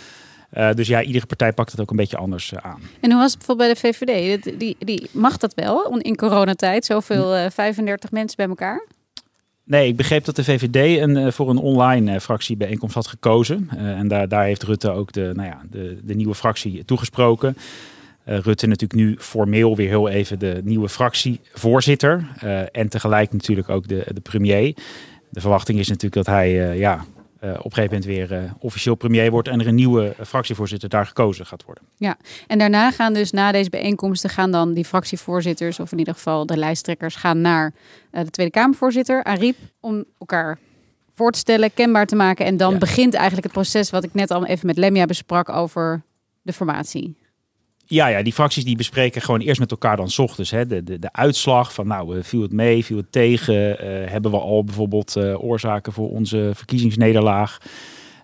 dus 0.74 0.88
ja, 0.88 1.02
iedere 1.02 1.26
partij 1.26 1.52
pakt 1.52 1.70
het 1.70 1.80
ook 1.80 1.90
een 1.90 1.96
beetje 1.96 2.16
anders 2.16 2.54
aan. 2.54 2.80
En 3.00 3.10
hoe 3.10 3.20
was 3.20 3.30
het 3.30 3.38
bijvoorbeeld 3.38 3.80
bij 3.80 3.90
de 3.90 3.96
VVD? 3.96 4.58
Die, 4.58 4.76
die, 4.78 5.10
mag 5.12 5.36
dat 5.36 5.54
wel 5.54 5.98
in 5.98 6.16
coronatijd? 6.16 6.84
Zoveel 6.84 7.50
35 7.50 8.10
mensen 8.10 8.36
bij 8.36 8.46
elkaar? 8.48 8.86
Nee, 9.64 9.88
ik 9.88 9.96
begreep 9.96 10.24
dat 10.24 10.36
de 10.36 10.44
VVD 10.44 11.00
een, 11.00 11.32
voor 11.32 11.50
een 11.50 11.58
online 11.58 12.20
fractiebijeenkomst 12.20 12.94
had 12.94 13.06
gekozen. 13.06 13.68
en 13.76 14.08
daar, 14.08 14.28
daar 14.28 14.44
heeft 14.44 14.62
Rutte 14.62 14.90
ook 14.90 15.12
de, 15.12 15.32
nou 15.34 15.48
ja, 15.48 15.62
de, 15.70 15.98
de 16.02 16.14
nieuwe 16.14 16.34
fractie 16.34 16.84
toegesproken. 16.84 17.56
Rutte 18.26 18.66
natuurlijk 18.66 19.00
nu 19.00 19.16
formeel 19.18 19.76
weer 19.76 19.88
heel 19.88 20.08
even 20.08 20.38
de 20.38 20.60
nieuwe 20.64 20.88
fractievoorzitter. 20.88 22.26
En 22.72 22.88
tegelijk 22.88 23.32
natuurlijk 23.32 23.68
ook 23.68 23.88
de, 23.88 24.06
de 24.14 24.20
premier. 24.20 24.74
De 25.30 25.40
verwachting 25.40 25.78
is 25.78 25.88
natuurlijk 25.88 26.14
dat 26.14 26.34
hij 26.34 26.52
uh, 26.52 26.78
ja, 26.78 27.04
op 27.40 27.64
een 27.64 27.72
gegeven 27.72 27.82
moment 27.82 28.04
weer 28.04 28.54
officieel 28.58 28.94
premier 28.94 29.30
wordt. 29.30 29.48
En 29.48 29.60
er 29.60 29.66
een 29.66 29.74
nieuwe 29.74 30.14
fractievoorzitter 30.26 30.88
daar 30.88 31.06
gekozen 31.06 31.46
gaat 31.46 31.64
worden. 31.64 31.84
Ja, 31.96 32.16
en 32.46 32.58
daarna 32.58 32.90
gaan 32.90 33.12
dus 33.12 33.30
na 33.30 33.52
deze 33.52 33.70
bijeenkomsten 33.70 34.30
gaan 34.30 34.50
dan 34.50 34.72
die 34.72 34.84
fractievoorzitters, 34.84 35.80
of 35.80 35.92
in 35.92 35.98
ieder 35.98 36.14
geval 36.14 36.46
de 36.46 36.56
lijsttrekkers, 36.56 37.14
gaan 37.14 37.40
naar 37.40 37.72
de 38.10 38.30
Tweede 38.30 38.52
Kamervoorzitter, 38.52 39.24
Ariep, 39.24 39.56
om 39.80 40.04
elkaar 40.18 40.58
voor 41.16 41.32
te 41.32 41.38
stellen, 41.38 41.74
kenbaar 41.74 42.06
te 42.06 42.16
maken. 42.16 42.46
En 42.46 42.56
dan 42.56 42.72
ja. 42.72 42.78
begint 42.78 43.14
eigenlijk 43.14 43.44
het 43.44 43.52
proces 43.52 43.90
wat 43.90 44.04
ik 44.04 44.14
net 44.14 44.30
al 44.30 44.46
even 44.46 44.66
met 44.66 44.76
Lemia 44.76 45.04
besprak 45.04 45.48
over 45.48 46.02
de 46.42 46.52
formatie. 46.52 47.16
Ja, 47.88 48.06
ja, 48.06 48.22
die 48.22 48.32
fracties 48.32 48.64
die 48.64 48.76
bespreken 48.76 49.22
gewoon 49.22 49.40
eerst 49.40 49.60
met 49.60 49.70
elkaar 49.70 49.96
dan 49.96 50.10
s 50.10 50.18
ochtends 50.18 50.50
hè, 50.50 50.66
de, 50.66 50.84
de, 50.84 50.98
de 50.98 51.12
uitslag 51.12 51.74
van 51.74 51.86
nou, 51.86 52.22
viel 52.22 52.42
het 52.42 52.52
mee, 52.52 52.84
viel 52.84 52.96
het 52.96 53.12
tegen, 53.12 53.54
uh, 53.54 54.10
hebben 54.10 54.30
we 54.30 54.38
al 54.38 54.64
bijvoorbeeld 54.64 55.16
uh, 55.16 55.44
oorzaken 55.44 55.92
voor 55.92 56.10
onze 56.10 56.50
verkiezingsnederlaag. 56.54 57.58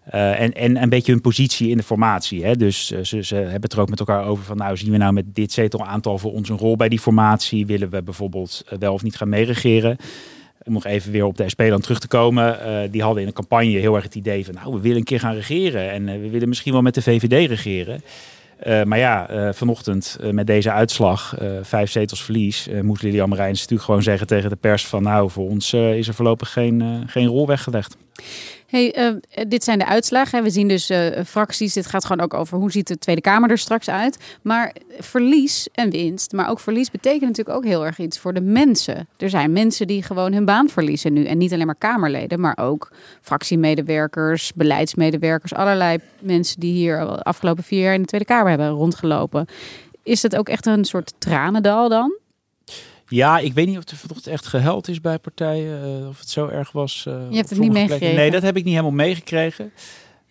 En, 0.04 0.52
en 0.52 0.83
een 0.83 0.88
beetje 0.88 1.12
hun 1.12 1.21
positie 1.21 1.69
in 1.69 1.76
de 1.76 1.83
formatie. 1.83 2.45
Hè? 2.45 2.57
Dus 2.57 2.87
ze, 2.87 3.23
ze 3.23 3.35
hebben 3.35 3.62
het 3.62 3.73
er 3.73 3.81
ook 3.81 3.88
met 3.88 3.99
elkaar 3.99 4.25
over 4.26 4.45
van, 4.45 4.57
nou 4.57 4.76
zien 4.76 4.90
we 4.90 4.97
nou 4.97 5.12
met 5.12 5.35
dit 5.35 5.52
zetelaantal 5.52 6.19
voor 6.19 6.33
ons 6.33 6.49
een 6.49 6.59
rol 6.59 6.76
bij 6.76 6.88
die 6.88 6.99
formatie? 6.99 7.66
Willen 7.66 7.90
we 7.90 8.02
bijvoorbeeld 8.02 8.64
wel 8.78 8.92
of 8.92 9.02
niet 9.02 9.16
gaan 9.16 9.28
meeregeren? 9.28 9.97
Om 10.62 10.73
nog 10.73 10.87
even 10.87 11.12
weer 11.12 11.25
op 11.25 11.37
de 11.37 11.49
SP 11.52 11.62
dan 11.69 11.81
terug 11.81 11.99
te 11.99 12.09
komen. 12.09 12.59
die 12.90 13.02
hadden 13.02 13.23
in 13.23 13.28
een 13.28 13.35
campagne 13.35 13.78
heel 13.78 13.95
erg 13.95 14.04
het 14.04 14.14
idee 14.14 14.45
van, 14.45 14.54
nou 14.54 14.75
we 14.75 14.81
willen 14.81 14.99
een 14.99 15.04
keer 15.04 15.21
gaan 15.21 15.35
regeren. 15.35 15.90
En 15.90 16.04
we 16.21 16.31
willen 16.31 16.49
misschien 16.49 16.73
wel 16.73 16.83
met 16.83 16.95
de 16.95 17.02
VVD 17.02 17.49
regeren. 17.49 18.02
Uh, 18.66 18.83
maar 18.83 18.99
ja, 18.99 19.31
uh, 19.31 19.52
vanochtend 19.52 20.19
uh, 20.21 20.31
met 20.31 20.47
deze 20.47 20.71
uitslag, 20.71 21.35
vijf 21.62 21.90
zetels 21.90 22.23
verlies, 22.23 22.69
moest 22.83 23.02
Lilian 23.02 23.28
Marijns 23.28 23.61
natuurlijk 23.61 23.83
gewoon 23.83 24.02
zeggen 24.02 24.26
tegen 24.26 24.50
de 24.50 24.57
pers 24.57 24.87
van 24.87 25.02
nou, 25.02 25.31
voor 25.31 25.49
ons 25.49 25.73
is 25.73 26.09
er 26.09 26.14
voorlopig 26.14 26.52
geen, 26.52 27.04
geen 27.07 27.26
rol 27.26 27.47
weggelegd. 27.47 27.97
Hey, 28.73 28.97
uh, 28.99 29.45
dit 29.49 29.64
zijn 29.64 29.79
de 29.79 29.87
uitslagen. 29.87 30.43
We 30.43 30.50
zien 30.50 30.69
dus 30.69 30.91
uh, 30.91 31.07
fracties. 31.26 31.73
Dit 31.73 31.87
gaat 31.87 32.05
gewoon 32.05 32.25
ook 32.25 32.35
over 32.35 32.59
hoe 32.59 32.71
ziet 32.71 32.88
de 32.88 32.99
Tweede 32.99 33.21
Kamer 33.21 33.50
er 33.50 33.59
straks 33.59 33.88
uit. 33.88 34.19
Maar 34.43 34.75
verlies 34.99 35.69
en 35.73 35.91
winst, 35.91 36.33
maar 36.33 36.50
ook 36.50 36.61
verlies 36.61 36.91
betekent 36.91 37.23
natuurlijk 37.23 37.57
ook 37.57 37.64
heel 37.64 37.87
erg 37.87 37.99
iets 37.99 38.19
voor 38.19 38.35
de 38.35 38.41
mensen. 38.41 39.09
Er 39.17 39.31
zijn 39.31 39.52
mensen 39.52 39.87
die 39.87 40.02
gewoon 40.02 40.33
hun 40.33 40.45
baan 40.45 40.69
verliezen 40.69 41.12
nu. 41.12 41.25
En 41.25 41.38
niet 41.38 41.52
alleen 41.52 41.67
maar 41.67 41.75
Kamerleden, 41.75 42.41
maar 42.41 42.59
ook 42.61 42.93
fractiemedewerkers, 43.21 44.52
beleidsmedewerkers. 44.52 45.55
Allerlei 45.55 45.99
mensen 46.21 46.61
die 46.61 46.73
hier 46.73 46.99
de 46.99 47.23
afgelopen 47.23 47.64
vier 47.64 47.83
jaar 47.83 47.95
in 47.95 48.00
de 48.00 48.09
Tweede 48.09 48.26
Kamer 48.26 48.49
hebben 48.49 48.69
rondgelopen. 48.69 49.47
Is 50.02 50.23
het 50.23 50.37
ook 50.37 50.49
echt 50.49 50.67
een 50.67 50.85
soort 50.85 51.12
tranendal 51.19 51.88
dan? 51.88 52.21
Ja, 53.12 53.38
ik 53.38 53.52
weet 53.52 53.66
niet 53.66 53.78
of 53.78 53.85
het 54.14 54.26
echt 54.26 54.47
geheld 54.47 54.88
is 54.88 55.00
bij 55.00 55.19
partijen. 55.19 56.00
Uh, 56.00 56.09
of 56.09 56.19
het 56.19 56.28
zo 56.28 56.49
erg 56.49 56.73
was. 56.73 57.04
Uh, 57.09 57.14
je 57.31 57.37
hebt 57.37 57.50
het 57.50 57.59
niet 57.59 57.73
meegekregen? 57.73 58.16
Nee, 58.16 58.31
dat 58.31 58.42
heb 58.42 58.57
ik 58.57 58.64
niet 58.64 58.73
helemaal 58.73 58.97
meegekregen. 58.97 59.73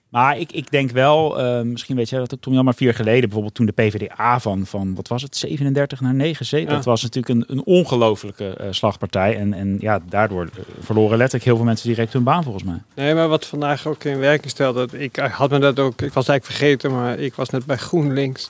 Maar 0.09 0.37
ik, 0.39 0.51
ik 0.51 0.71
denk 0.71 0.91
wel, 0.91 1.43
uh, 1.43 1.61
misschien 1.61 1.95
weet 1.95 2.09
jij 2.09 2.19
dat 2.19 2.33
ook 2.33 2.41
toen 2.41 2.57
al 2.57 2.63
maar 2.63 2.75
vier 2.75 2.93
geleden, 2.93 3.21
bijvoorbeeld 3.21 3.53
toen 3.53 3.65
de 3.65 3.71
PvdA 3.71 4.39
van, 4.39 4.65
van 4.65 4.95
wat 4.95 5.07
was 5.07 5.21
het, 5.21 5.35
37 5.35 6.01
naar 6.01 6.13
9 6.13 6.45
zetels. 6.45 6.69
Ja. 6.69 6.75
Dat 6.75 6.85
was 6.85 7.01
natuurlijk 7.01 7.33
een, 7.33 7.57
een 7.57 7.65
ongelofelijke 7.65 8.57
uh, 8.61 8.67
slagpartij. 8.69 9.37
En, 9.37 9.53
en 9.53 9.77
ja, 9.79 9.99
daardoor 10.09 10.49
verloren 10.79 11.17
letterlijk 11.17 11.45
heel 11.45 11.55
veel 11.55 11.65
mensen 11.65 11.87
direct 11.87 12.13
hun 12.13 12.23
baan 12.23 12.43
volgens 12.43 12.63
mij. 12.63 12.81
Nee, 12.95 13.13
maar 13.13 13.27
wat 13.27 13.45
vandaag 13.45 13.87
ook 13.87 14.03
in 14.03 14.19
werking 14.19 14.49
stelde, 14.49 14.87
ik 14.91 15.15
had 15.15 15.49
me 15.49 15.59
dat 15.59 15.79
ook, 15.79 16.01
ik 16.01 16.13
was 16.13 16.27
eigenlijk 16.27 16.45
vergeten, 16.45 16.91
maar 16.91 17.19
ik 17.19 17.35
was 17.35 17.49
net 17.49 17.65
bij 17.65 17.77
GroenLinks. 17.77 18.49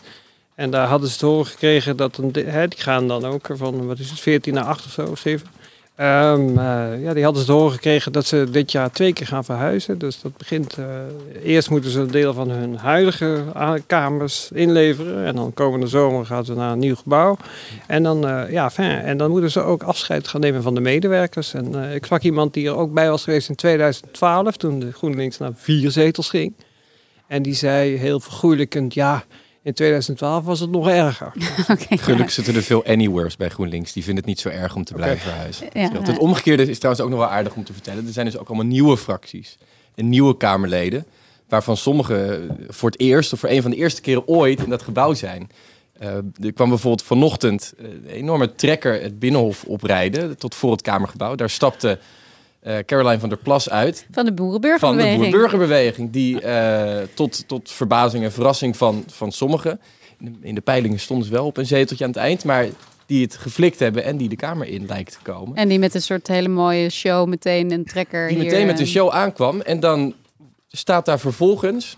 En 0.61 0.69
daar 0.69 0.87
hadden 0.87 1.09
ze 1.09 1.17
te 1.17 1.25
horen 1.25 1.45
gekregen 1.45 1.97
dat 1.97 2.17
een, 2.17 2.31
hè, 2.45 2.67
die 2.67 2.79
gaan 2.79 3.07
dan 3.07 3.25
ook 3.25 3.47
van, 3.51 3.87
wat 3.87 3.99
is 3.99 4.09
het, 4.09 4.19
14 4.19 4.53
naar 4.53 4.63
8 4.63 4.85
of 4.85 4.91
zo, 4.91 5.15
7. 5.15 5.47
Um, 5.97 6.49
uh, 6.49 7.03
ja, 7.03 7.13
die 7.13 7.23
hadden 7.23 7.41
ze 7.41 7.47
te 7.47 7.51
horen 7.51 7.71
gekregen 7.71 8.11
dat 8.11 8.25
ze 8.25 8.47
dit 8.51 8.71
jaar 8.71 8.91
twee 8.91 9.13
keer 9.13 9.27
gaan 9.27 9.43
verhuizen. 9.43 9.97
Dus 9.97 10.21
dat 10.21 10.37
begint, 10.37 10.77
uh, 10.77 10.85
eerst 11.43 11.69
moeten 11.69 11.91
ze 11.91 11.99
een 11.99 12.11
deel 12.11 12.33
van 12.33 12.49
hun 12.49 12.77
huidige 12.77 13.43
kamers 13.87 14.49
inleveren. 14.53 15.25
En 15.25 15.35
dan 15.35 15.53
komende 15.53 15.87
zomer 15.87 16.25
gaan 16.25 16.45
ze 16.45 16.53
naar 16.53 16.71
een 16.71 16.79
nieuw 16.79 16.95
gebouw. 16.95 17.37
En 17.87 18.03
dan, 18.03 18.27
uh, 18.27 18.51
ja, 18.51 18.71
en 18.75 19.17
dan 19.17 19.31
moeten 19.31 19.51
ze 19.51 19.61
ook 19.61 19.83
afscheid 19.83 20.27
gaan 20.27 20.41
nemen 20.41 20.61
van 20.61 20.75
de 20.75 20.81
medewerkers. 20.81 21.53
En 21.53 21.93
ik 21.93 22.05
sprak 22.05 22.21
iemand 22.21 22.53
die 22.53 22.67
er 22.67 22.75
ook 22.75 22.93
bij 22.93 23.09
was 23.09 23.23
geweest 23.23 23.49
in 23.49 23.55
2012, 23.55 24.57
toen 24.57 24.79
de 24.79 24.91
GroenLinks 24.91 25.37
naar 25.37 25.51
vier 25.55 25.91
zetels 25.91 26.29
ging. 26.29 26.53
En 27.27 27.41
die 27.41 27.55
zei 27.55 27.97
heel 27.97 28.19
vergoeilijkend, 28.19 28.93
ja... 28.93 29.23
In 29.63 29.73
2012 29.73 30.45
was 30.45 30.59
het 30.59 30.71
nog 30.71 30.87
erger. 30.87 31.31
okay, 31.71 31.97
Gelukkig 31.97 32.31
zitten 32.31 32.55
er 32.55 32.63
veel 32.63 32.85
anywheres 32.85 33.37
bij 33.37 33.49
GroenLinks. 33.49 33.93
Die 33.93 34.03
vinden 34.03 34.23
het 34.23 34.33
niet 34.33 34.39
zo 34.39 34.49
erg 34.49 34.75
om 34.75 34.83
te 34.83 34.93
blijven 34.93 35.19
verhuizen. 35.19 35.67
Ja, 35.73 35.91
het 36.01 36.17
omgekeerde 36.17 36.69
is 36.69 36.77
trouwens 36.77 37.03
ook 37.05 37.09
nog 37.09 37.19
wel 37.19 37.29
aardig 37.29 37.55
om 37.55 37.63
te 37.63 37.73
vertellen. 37.73 38.07
Er 38.07 38.13
zijn 38.13 38.25
dus 38.25 38.37
ook 38.37 38.47
allemaal 38.47 38.65
nieuwe 38.65 38.97
fracties 38.97 39.57
en 39.95 40.09
nieuwe 40.09 40.37
Kamerleden. 40.37 41.05
Waarvan 41.47 41.77
sommige 41.77 42.47
voor 42.67 42.89
het 42.89 42.99
eerst 42.99 43.33
of 43.33 43.39
voor 43.39 43.49
een 43.49 43.61
van 43.61 43.71
de 43.71 43.77
eerste 43.77 44.01
keren 44.01 44.27
ooit 44.27 44.63
in 44.63 44.69
dat 44.69 44.81
gebouw 44.81 45.13
zijn. 45.13 45.49
Uh, 46.01 46.07
er 46.15 46.53
kwam 46.53 46.69
bijvoorbeeld 46.69 47.03
vanochtend 47.03 47.73
een 47.77 48.05
enorme 48.05 48.55
trekker 48.55 49.01
het 49.01 49.19
Binnenhof 49.19 49.63
oprijden 49.63 50.37
tot 50.37 50.55
voor 50.55 50.71
het 50.71 50.81
Kamergebouw. 50.81 51.35
Daar 51.35 51.49
stapte 51.49 51.99
uh, 52.63 52.77
Caroline 52.85 53.19
van 53.19 53.29
der 53.29 53.37
Plas 53.37 53.69
uit. 53.69 54.05
Van 54.11 54.25
de 54.25 54.33
Boerenburgerbeweging. 54.33 55.13
Van 55.13 55.21
de 55.21 55.29
Boerenburgerbeweging. 55.29 56.11
Die 56.11 56.41
uh, 56.43 56.97
tot, 57.13 57.47
tot 57.47 57.71
verbazing 57.71 58.23
en 58.23 58.31
verrassing 58.31 58.77
van, 58.77 59.03
van 59.07 59.31
sommigen. 59.31 59.79
In 60.19 60.25
de, 60.25 60.47
in 60.47 60.55
de 60.55 60.61
peilingen 60.61 60.99
stonden 60.99 61.25
ze 61.25 61.31
wel 61.31 61.45
op 61.45 61.57
een 61.57 61.65
zeteltje 61.65 62.03
aan 62.03 62.11
het 62.11 62.19
eind. 62.19 62.43
Maar 62.43 62.65
die 63.05 63.21
het 63.21 63.37
geflikt 63.37 63.79
hebben 63.79 64.03
en 64.03 64.17
die 64.17 64.29
de 64.29 64.35
Kamer 64.35 64.67
in 64.67 64.85
lijkt 64.85 65.11
te 65.11 65.31
komen. 65.31 65.55
En 65.55 65.67
die 65.67 65.79
met 65.79 65.93
een 65.93 66.01
soort 66.01 66.27
hele 66.27 66.47
mooie 66.47 66.89
show 66.89 67.27
meteen 67.27 67.71
een 67.71 67.85
trekker 67.85 68.27
Die 68.27 68.37
hier, 68.37 68.45
meteen 68.45 68.65
met 68.65 68.77
de 68.77 68.83
eh, 68.83 68.89
show 68.89 69.09
aankwam. 69.09 69.61
En 69.61 69.79
dan 69.79 70.13
staat 70.67 71.05
daar 71.05 71.19
vervolgens 71.19 71.97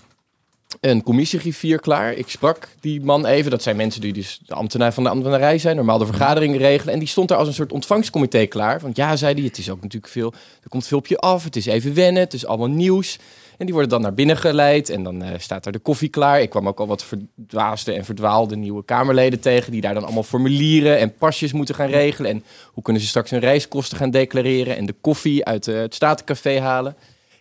een 0.86 1.04
commissiegriffier 1.04 1.80
klaar. 1.80 2.14
Ik 2.14 2.30
sprak 2.30 2.68
die 2.80 3.02
man 3.02 3.26
even. 3.26 3.52
Dat 3.52 3.64
zijn 3.64 3.76
mensen 3.76 4.02
die 4.02 4.14
dus 4.14 4.40
de 4.46 4.54
ambtenaar 4.54 4.94
van 4.94 5.04
de 5.04 5.10
ambtenarij 5.10 5.58
zijn. 5.58 5.76
Normaal 5.76 5.98
de 5.98 6.06
vergaderingen 6.06 6.58
regelen. 6.58 6.94
En 6.94 7.00
die 7.00 7.08
stond 7.08 7.28
daar 7.28 7.38
als 7.38 7.48
een 7.48 7.54
soort 7.54 7.72
ontvangstcomité 7.72 8.46
klaar. 8.46 8.80
Want 8.80 8.96
ja, 8.96 9.16
zei 9.16 9.34
hij, 9.34 9.44
het 9.44 9.58
is 9.58 9.70
ook 9.70 9.82
natuurlijk 9.82 10.12
veel... 10.12 10.34
Er 10.64 10.70
komt 10.70 10.88
veel 10.88 10.98
op 10.98 11.08
je 11.08 11.18
af. 11.18 11.44
Het 11.44 11.56
is 11.56 11.66
even 11.66 11.94
wennen. 11.94 12.22
Het 12.22 12.34
is 12.34 12.46
allemaal 12.46 12.70
nieuws. 12.70 13.20
En 13.58 13.66
die 13.66 13.74
worden 13.74 13.92
dan 13.92 14.02
naar 14.02 14.14
binnen 14.14 14.38
geleid. 14.38 14.90
En 14.90 15.04
dan 15.04 15.24
uh, 15.24 15.30
staat 15.38 15.66
er 15.66 15.72
de 15.72 15.80
koffie 15.80 16.10
klaar. 16.10 16.42
Ik 16.42 16.50
kwam 16.50 16.68
ook 16.68 16.80
al 16.80 16.88
wat 16.88 17.04
verdwaasde 17.04 17.94
en 17.94 18.06
verdwaalde 18.06 18.56
nieuwe 18.56 18.86
Kamerleden 18.86 19.40
tegen. 19.40 19.72
Die 19.72 19.82
daar 19.82 19.94
dan 19.94 20.04
allemaal 20.04 20.24
formulieren 20.24 20.98
en 20.98 21.14
pasjes 21.14 21.54
moeten 21.54 21.76
gaan 21.76 21.90
regelen. 21.90 22.32
En 22.32 22.44
hoe 22.72 22.84
kunnen 22.84 23.02
ze 23.02 23.08
straks 23.08 23.30
hun 23.30 23.40
reiskosten 23.40 23.98
gaan 23.98 24.12
declareren. 24.12 24.78
En 24.78 24.86
de 24.86 24.96
koffie 25.02 25.46
uit 25.46 25.68
uh, 25.68 25.76
het 25.80 25.96
Statencafé 25.96 26.60
halen. 26.60 26.96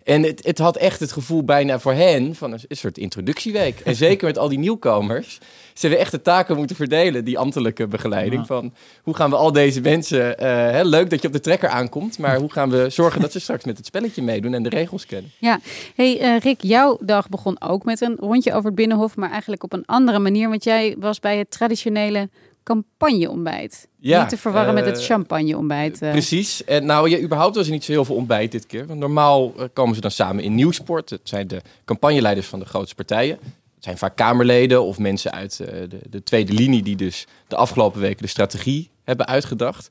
En 0.04 0.22
het, 0.22 0.44
het 0.44 0.58
had 0.58 0.76
echt 0.76 1.00
het 1.00 1.12
gevoel 1.12 1.44
bijna 1.44 1.78
voor 1.78 1.92
hen 1.92 2.34
van 2.34 2.52
een, 2.52 2.60
een 2.68 2.76
soort 2.76 2.98
introductieweek. 2.98 3.80
En 3.80 3.94
zeker 3.94 4.26
met 4.26 4.38
al 4.38 4.48
die 4.48 4.58
nieuwkomers. 4.58 5.38
Ze 5.74 5.80
hebben 5.80 5.98
echt 5.98 6.10
de 6.10 6.22
taken 6.22 6.56
moeten 6.56 6.76
verdelen, 6.76 7.24
die 7.24 7.38
ambtelijke 7.38 7.86
begeleiding. 7.86 8.46
Van 8.46 8.72
hoe 9.02 9.14
gaan 9.14 9.30
we 9.30 9.36
al 9.36 9.52
deze 9.52 9.80
mensen. 9.80 10.20
Uh, 10.20 10.46
hè, 10.46 10.84
leuk 10.84 11.10
dat 11.10 11.20
je 11.20 11.26
op 11.26 11.32
de 11.32 11.40
trekker 11.40 11.68
aankomt. 11.68 12.18
Maar 12.18 12.36
hoe 12.36 12.52
gaan 12.52 12.70
we 12.70 12.90
zorgen 12.90 13.20
dat 13.20 13.32
ze 13.32 13.40
straks 13.40 13.64
met 13.64 13.76
het 13.76 13.86
spelletje 13.86 14.22
meedoen 14.22 14.54
en 14.54 14.62
de 14.62 14.68
regels 14.68 15.06
kennen? 15.06 15.30
Ja, 15.38 15.60
hey 15.94 16.20
uh, 16.20 16.40
Rick, 16.40 16.62
jouw 16.62 16.98
dag 17.00 17.28
begon 17.28 17.60
ook 17.62 17.84
met 17.84 18.00
een 18.00 18.16
rondje 18.20 18.52
over 18.52 18.64
het 18.64 18.74
Binnenhof. 18.74 19.16
Maar 19.16 19.30
eigenlijk 19.30 19.62
op 19.62 19.72
een 19.72 19.86
andere 19.86 20.18
manier. 20.18 20.48
Want 20.48 20.64
jij 20.64 20.96
was 20.98 21.20
bij 21.20 21.38
het 21.38 21.50
traditionele 21.50 22.28
campagneontbijt. 22.62 23.88
Ja, 23.98 24.20
niet 24.20 24.28
te 24.28 24.36
verwarren 24.36 24.74
met 24.74 24.84
het 24.84 24.98
eh, 24.98 25.04
champagneontbijt. 25.04 26.02
Uh. 26.02 26.10
Precies. 26.10 26.64
En 26.64 26.86
nou, 26.86 27.10
ja, 27.10 27.18
überhaupt 27.18 27.56
was 27.56 27.66
er 27.66 27.72
niet 27.72 27.84
zo 27.84 27.92
heel 27.92 28.04
veel 28.04 28.16
ontbijt 28.16 28.52
dit 28.52 28.66
keer. 28.66 28.86
Want 28.86 29.00
normaal 29.00 29.52
uh, 29.56 29.64
komen 29.72 29.94
ze 29.94 30.00
dan 30.00 30.10
samen 30.10 30.44
in 30.44 30.54
Nieuwsport. 30.54 31.10
Het 31.10 31.20
zijn 31.28 31.48
de 31.48 31.62
campagneleiders 31.84 32.46
van 32.46 32.58
de 32.58 32.64
grootste 32.64 32.94
partijen. 32.94 33.38
Het 33.74 33.84
zijn 33.84 33.98
vaak 33.98 34.16
Kamerleden 34.16 34.82
of 34.82 34.98
mensen 34.98 35.32
uit 35.32 35.56
de, 35.56 35.88
de, 36.10 36.22
tweede 36.22 36.52
linie... 36.52 36.82
die 36.82 36.96
dus 36.96 37.26
de 37.48 37.56
afgelopen 37.56 38.00
weken 38.00 38.22
de 38.22 38.28
strategie 38.28 38.90
hebben 39.04 39.26
uitgedacht. 39.26 39.90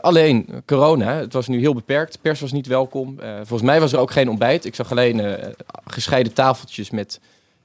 alleen 0.00 0.62
corona, 0.66 1.14
het 1.14 1.32
was 1.32 1.48
nu 1.48 1.58
heel 1.58 1.74
beperkt. 1.74 2.20
Pers 2.20 2.40
was 2.40 2.52
niet 2.52 2.66
welkom. 2.66 3.18
volgens 3.36 3.62
mij 3.62 3.80
was 3.80 3.92
er 3.92 3.98
ook 3.98 4.10
geen 4.10 4.28
ontbijt. 4.28 4.64
Ik 4.64 4.74
zag 4.74 4.90
alleen 4.90 5.44
gescheiden 5.86 6.32
tafeltjes 6.32 6.90
met 6.90 7.20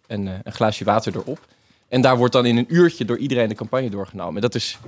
een, 0.08 0.30
een 0.44 0.54
glaasje 0.54 0.84
water 0.84 1.16
erop. 1.16 1.40
En 1.88 2.02
daar 2.02 2.18
wordt 2.18 2.34
dan 2.34 2.46
in 2.46 2.58
een 2.58 2.76
uurtje 2.76 3.06
door 3.06 3.18
iedereen 3.18 3.50
de 3.50 3.56
campagne 3.56 3.90
doorgenomen. 3.90 4.42
Dat 4.42 4.56
is 4.56 4.80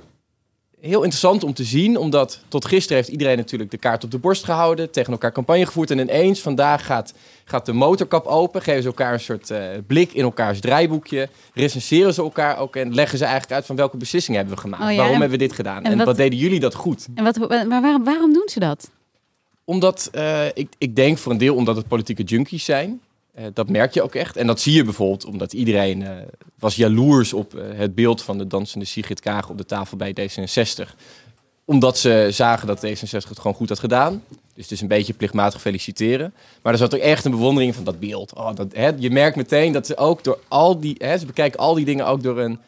heel 0.80 1.04
interessant 1.04 1.44
om 1.44 1.54
te 1.54 1.64
zien, 1.64 1.98
omdat 1.98 2.40
tot 2.48 2.66
gisteren 2.66 2.98
heeft 2.98 3.10
iedereen 3.10 3.38
natuurlijk 3.38 3.72
de 3.72 3.78
kaart 3.78 4.04
op 4.04 4.12
de 4.12 4.18
borst 4.18 4.44
gehouden, 4.44 4.92
tegen 4.92 5.12
elkaar 5.12 5.32
campagne 5.32 5.66
gevoerd. 5.66 5.92
En 5.92 6.00
ineens 6.00 6.40
vandaag 6.40 6.86
gaat, 6.86 7.14
gaat 7.46 7.66
de 7.66 7.74
motorkap 7.74 8.26
open, 8.26 8.62
geven 8.62 8.82
ze 8.82 8.88
elkaar 8.88 9.14
een 9.14 9.20
soort 9.20 9.50
uh, 9.50 9.60
blik 9.88 10.14
in 10.14 10.24
elkaars 10.24 10.60
draaiboekje, 10.60 11.30
recenseren 11.54 12.14
ze 12.14 12.22
elkaar 12.22 12.58
ook 12.58 12.76
en 12.76 12.94
leggen 12.94 13.18
ze 13.18 13.24
eigenlijk 13.24 13.54
uit 13.54 13.66
van 13.66 13.76
welke 13.76 13.98
beslissingen 13.98 14.40
hebben 14.40 14.56
we 14.56 14.62
gemaakt. 14.62 14.84
Oh 14.84 14.90
ja, 14.90 14.98
waarom 14.98 15.20
hebben 15.20 15.40
we 15.40 15.46
dit 15.46 15.56
gedaan? 15.56 15.84
En, 15.84 16.06
wat, 16.06 16.18
deden 16.18 16.40
jullie 16.40 16.60
dat 16.60 16.74
goed? 16.74 17.08
En 17.16 17.24
wat, 17.24 17.38
maar 17.50 17.82
waarom, 17.82 18.04
waarom 18.04 18.34
doen 18.34 18.50
ze 18.52 18.60
dat? 18.60 18.90
Omdat, 19.64 20.10
uh, 20.16 20.46
ik, 20.46 20.68
ik 20.78 20.96
denk 20.96 21.18
voor 21.18 21.32
een 21.32 21.38
deel 21.38 21.56
omdat 21.56 21.76
het 21.76 21.88
politieke 21.88 22.24
junkies 22.24 22.66
zijn. 22.66 23.02
Uh, 23.40 23.46
dat 23.54 23.70
merk 23.70 23.94
je 23.94 24.02
ook 24.02 24.16
echt. 24.16 24.38
En 24.38 24.48
dat 24.48 24.60
zie 24.60 24.74
je 24.74 24.84
bijvoorbeeld 24.84 25.26
omdat 25.26 25.54
iedereen 25.54 26.02
uh, 26.02 26.10
was 26.60 26.76
jaloers 26.76 27.34
op 27.34 27.56
uh, 27.56 27.62
het 27.76 27.96
beeld 27.96 28.22
van 28.22 28.38
de 28.38 28.48
dansende 28.48 28.86
Sigrid 28.86 29.20
Kaag 29.20 29.50
op 29.50 29.58
de 29.58 29.66
tafel 29.66 29.98
bij 29.98 30.16
D66. 30.20 30.96
Omdat 31.66 31.98
ze 31.98 32.28
zagen 32.32 32.68
dat 32.68 32.86
D66 32.86 33.28
het 33.28 33.40
gewoon 33.40 33.54
goed 33.54 33.70
had 33.70 33.80
gedaan. 33.80 34.24
Dus 34.30 34.64
het 34.64 34.72
is 34.72 34.82
een 34.82 34.88
beetje 34.88 35.14
plichtmatig 35.14 35.62
feliciteren. 35.62 36.34
Maar 36.62 36.74
er 36.74 36.80
zat 36.80 36.96
ook 36.96 37.02
echt 37.02 37.26
een 37.26 37.32
bewondering 37.32 37.76
van 37.76 37.84
dat 37.84 38.00
beeld. 38.00 38.34
Oh, 38.34 38.56
dat, 38.56 38.74
hè, 38.74 38.92
je 38.98 39.10
merkt 39.10 39.36
meteen 39.36 39.72
dat 39.72 39.86
ze 39.86 39.98
ook 39.98 40.24
door 40.24 40.40
al 40.48 40.80
die... 40.80 40.96
Hè, 40.98 41.18
ze 41.18 41.26
bekijken 41.26 41.60
al 41.60 41.74
die 41.74 41.86
dingen 41.86 42.06
ook 42.06 42.24
door 42.24 42.40
een, 42.40 42.60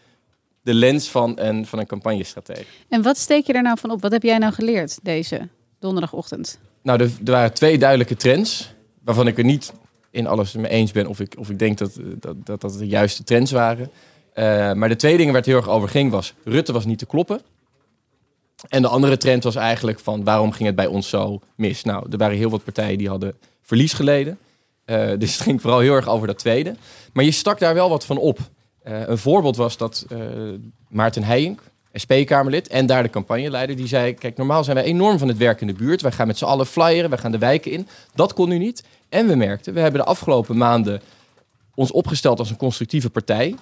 de 0.61 0.73
lens 0.73 1.09
van 1.09 1.39
een, 1.39 1.65
van 1.65 1.79
een 1.79 1.87
campagnestratege. 1.87 2.65
En 2.89 3.01
wat 3.01 3.17
steek 3.17 3.45
je 3.45 3.53
er 3.53 3.61
nou 3.61 3.77
van 3.79 3.91
op? 3.91 4.01
Wat 4.01 4.11
heb 4.11 4.23
jij 4.23 4.37
nou 4.37 4.53
geleerd 4.53 4.99
deze 5.01 5.47
donderdagochtend? 5.79 6.59
Nou, 6.81 7.01
er, 7.01 7.11
er 7.25 7.31
waren 7.31 7.53
twee 7.53 7.77
duidelijke 7.77 8.15
trends... 8.15 8.73
waarvan 9.03 9.27
ik 9.27 9.37
er 9.37 9.43
niet 9.43 9.73
in 10.11 10.27
alles 10.27 10.53
mee 10.53 10.71
eens 10.71 10.91
ben 10.91 11.07
of 11.07 11.19
ik, 11.19 11.35
of 11.37 11.49
ik 11.49 11.59
denk 11.59 11.77
dat 11.77 11.99
dat, 12.19 12.35
dat, 12.45 12.61
dat 12.61 12.77
de 12.77 12.87
juiste 12.87 13.23
trends 13.23 13.51
waren. 13.51 13.91
Uh, 14.35 14.73
maar 14.73 14.89
de 14.89 14.95
twee 14.95 15.17
dingen 15.17 15.31
waar 15.31 15.41
het 15.41 15.49
heel 15.49 15.57
erg 15.57 15.69
over 15.69 15.89
ging 15.89 16.11
was... 16.11 16.33
Rutte 16.43 16.73
was 16.73 16.85
niet 16.85 16.97
te 16.97 17.05
kloppen. 17.05 17.41
En 18.69 18.81
de 18.81 18.87
andere 18.87 19.17
trend 19.17 19.43
was 19.43 19.55
eigenlijk 19.55 19.99
van... 19.99 20.23
waarom 20.23 20.51
ging 20.51 20.67
het 20.67 20.75
bij 20.75 20.85
ons 20.85 21.09
zo 21.09 21.39
mis? 21.55 21.83
Nou, 21.83 22.07
er 22.11 22.17
waren 22.17 22.37
heel 22.37 22.49
wat 22.49 22.63
partijen 22.63 22.97
die 22.97 23.09
hadden 23.09 23.37
verlies 23.61 23.93
geleden. 23.93 24.37
Eh, 24.85 25.09
dus 25.17 25.33
het 25.33 25.41
ging 25.41 25.61
vooral 25.61 25.79
heel 25.79 25.93
erg 25.93 26.07
over 26.07 26.27
dat 26.27 26.37
tweede. 26.37 26.75
Maar 27.13 27.23
je 27.23 27.31
stak 27.31 27.59
daar 27.59 27.73
wel 27.73 27.89
wat 27.89 28.05
van 28.05 28.17
op. 28.17 28.39
Eh, 28.83 29.07
een 29.07 29.17
voorbeeld 29.17 29.55
was 29.55 29.77
dat 29.77 30.05
eh, 30.09 30.19
Maarten 30.87 31.23
Heijink, 31.23 31.61
SP-Kamerlid 31.93 32.67
en 32.67 32.85
daar 32.85 33.03
de 33.03 33.09
campagneleider, 33.09 33.75
die 33.75 33.87
zei: 33.87 34.13
Kijk, 34.13 34.37
normaal 34.37 34.63
zijn 34.63 34.75
wij 34.75 34.85
enorm 34.85 35.17
van 35.17 35.27
het 35.27 35.37
werk 35.37 35.61
in 35.61 35.67
de 35.67 35.73
buurt. 35.73 36.01
Wij 36.01 36.11
gaan 36.11 36.27
met 36.27 36.37
z'n 36.37 36.45
allen 36.45 36.65
flyeren, 36.65 37.09
wij 37.09 37.19
gaan 37.19 37.31
de 37.31 37.37
wijken 37.37 37.71
in. 37.71 37.87
Dat 38.15 38.33
kon 38.33 38.49
nu 38.49 38.57
niet. 38.57 38.83
En 39.09 39.27
we 39.27 39.35
merkten, 39.35 39.73
we 39.73 39.79
hebben 39.79 40.01
de 40.01 40.07
afgelopen 40.07 40.57
maanden 40.57 41.01
ons 41.75 41.91
opgesteld 41.91 42.39
als 42.39 42.49
een 42.49 42.57
constructieve 42.57 43.09
partij. 43.09 43.55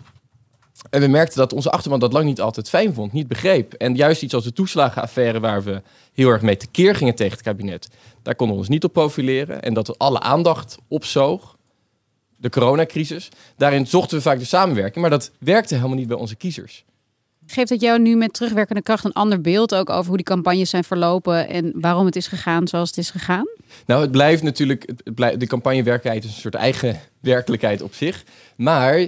En 0.89 1.01
we 1.01 1.07
merkten 1.07 1.37
dat 1.37 1.53
onze 1.53 1.71
achterban 1.71 1.99
dat 1.99 2.13
lang 2.13 2.25
niet 2.25 2.41
altijd 2.41 2.69
fijn 2.69 2.93
vond, 2.93 3.13
niet 3.13 3.27
begreep. 3.27 3.73
En 3.73 3.95
juist 3.95 4.21
iets 4.21 4.33
als 4.33 4.43
de 4.43 4.53
toeslagenaffaire, 4.53 5.39
waar 5.39 5.63
we 5.63 5.81
heel 6.13 6.29
erg 6.29 6.41
mee 6.41 6.57
tekeer 6.57 6.95
gingen 6.95 7.15
tegen 7.15 7.33
het 7.33 7.41
kabinet, 7.41 7.89
daar 8.21 8.35
konden 8.35 8.55
we 8.55 8.61
ons 8.61 8.71
niet 8.71 8.83
op 8.83 8.93
profileren. 8.93 9.61
En 9.61 9.73
dat 9.73 9.97
alle 9.97 10.19
aandacht 10.19 10.77
opzoog, 10.87 11.57
de 12.37 12.49
coronacrisis. 12.49 13.29
Daarin 13.57 13.87
zochten 13.87 14.17
we 14.17 14.23
vaak 14.23 14.39
de 14.39 14.45
samenwerking, 14.45 15.01
maar 15.01 15.09
dat 15.09 15.31
werkte 15.39 15.75
helemaal 15.75 15.97
niet 15.97 16.07
bij 16.07 16.17
onze 16.17 16.35
kiezers. 16.35 16.85
Geeft 17.47 17.69
het 17.69 17.81
jou 17.81 17.99
nu 17.99 18.15
met 18.15 18.33
terugwerkende 18.33 18.81
kracht 18.81 19.05
een 19.05 19.13
ander 19.13 19.41
beeld 19.41 19.75
ook 19.75 19.89
over 19.89 20.07
hoe 20.07 20.15
die 20.15 20.25
campagnes 20.25 20.69
zijn 20.69 20.83
verlopen 20.83 21.49
en 21.49 21.71
waarom 21.75 22.05
het 22.05 22.15
is 22.15 22.27
gegaan 22.27 22.67
zoals 22.67 22.89
het 22.89 22.97
is 22.97 23.09
gegaan? 23.09 23.47
Nou, 23.85 24.01
het 24.01 24.11
blijft 24.11 24.43
natuurlijk, 24.43 24.83
het 24.85 25.15
blijft, 25.15 25.39
de 25.39 25.47
campagnewerkelijkheid 25.47 26.23
is 26.23 26.35
een 26.35 26.41
soort 26.41 26.55
eigen 26.55 26.99
werkelijkheid 27.19 27.81
op 27.81 27.93
zich. 27.93 28.23
Maar 28.55 29.07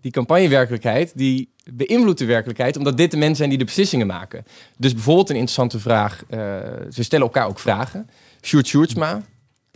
die 0.00 0.12
campagnewerkelijkheid, 0.12 1.12
die 1.14 1.52
beïnvloedt 1.72 2.18
de 2.18 2.24
werkelijkheid, 2.24 2.76
omdat 2.76 2.96
dit 2.96 3.10
de 3.10 3.16
mensen 3.16 3.36
zijn 3.36 3.48
die 3.48 3.58
de 3.58 3.64
beslissingen 3.64 4.06
maken. 4.06 4.44
Dus 4.76 4.94
bijvoorbeeld 4.94 5.28
een 5.28 5.34
interessante 5.34 5.78
vraag, 5.78 6.22
uh, 6.30 6.38
ze 6.92 7.02
stellen 7.02 7.26
elkaar 7.26 7.46
ook 7.46 7.58
vragen. 7.58 8.08
Sjoerd 8.42 8.66
Sjoerdsma, 8.66 9.22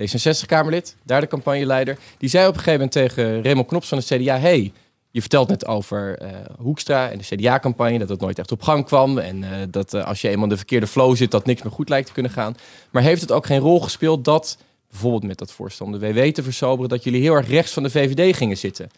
D66-Kamerlid, 0.03 0.97
daar 1.03 1.21
de 1.21 1.27
campagneleider, 1.27 1.99
die 2.19 2.29
zei 2.29 2.47
op 2.47 2.55
een 2.55 2.59
gegeven 2.59 2.79
moment 2.79 2.93
tegen 2.93 3.43
Raymond 3.43 3.67
Knops 3.67 3.89
van 3.89 3.99
het 3.99 4.07
CDA, 4.07 4.39
hey, 4.39 4.73
je 5.15 5.21
vertelt 5.21 5.49
net 5.49 5.67
over 5.67 6.23
uh, 6.23 6.29
Hoekstra 6.59 7.11
en 7.11 7.19
de 7.19 7.25
CDA-campagne, 7.25 7.99
dat 7.99 8.09
het 8.09 8.21
nooit 8.21 8.39
echt 8.39 8.53
op 8.53 8.63
gang 8.63 8.85
kwam. 8.85 9.19
En 9.19 9.43
uh, 9.43 9.51
dat 9.71 9.95
uh, 9.95 10.07
als 10.07 10.21
je 10.21 10.29
eenmaal 10.29 10.43
in 10.43 10.49
de 10.49 10.57
verkeerde 10.57 10.87
flow 10.87 11.17
zit, 11.17 11.31
dat 11.31 11.47
niks 11.47 11.63
meer 11.63 11.73
goed 11.73 11.89
lijkt 11.89 12.07
te 12.07 12.13
kunnen 12.13 12.33
gaan. 12.33 12.57
Maar 12.91 13.03
heeft 13.03 13.21
het 13.21 13.33
ook 13.33 13.47
geen 13.47 13.61
rol 13.61 13.81
gespeeld 13.81 14.25
dat, 14.25 14.59
bijvoorbeeld 14.91 15.23
met 15.23 15.39
dat 15.39 15.53
voorstel 15.53 15.91
de 15.91 15.99
WW 15.99 16.33
te 16.33 16.43
versoberen, 16.43 16.89
dat 16.89 17.05
jullie 17.05 17.21
heel 17.21 17.35
erg 17.35 17.49
rechts 17.49 17.73
van 17.73 17.83
de 17.83 17.91
VVD 17.91 18.37
gingen 18.37 18.57
zitten? 18.57 18.91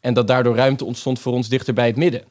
En 0.00 0.14
dat 0.14 0.26
daardoor 0.26 0.56
ruimte 0.56 0.84
ontstond 0.84 1.18
voor 1.18 1.32
ons 1.32 1.48
dichter 1.48 1.74
bij 1.74 1.86
het 1.86 1.96
midden. 1.96 2.22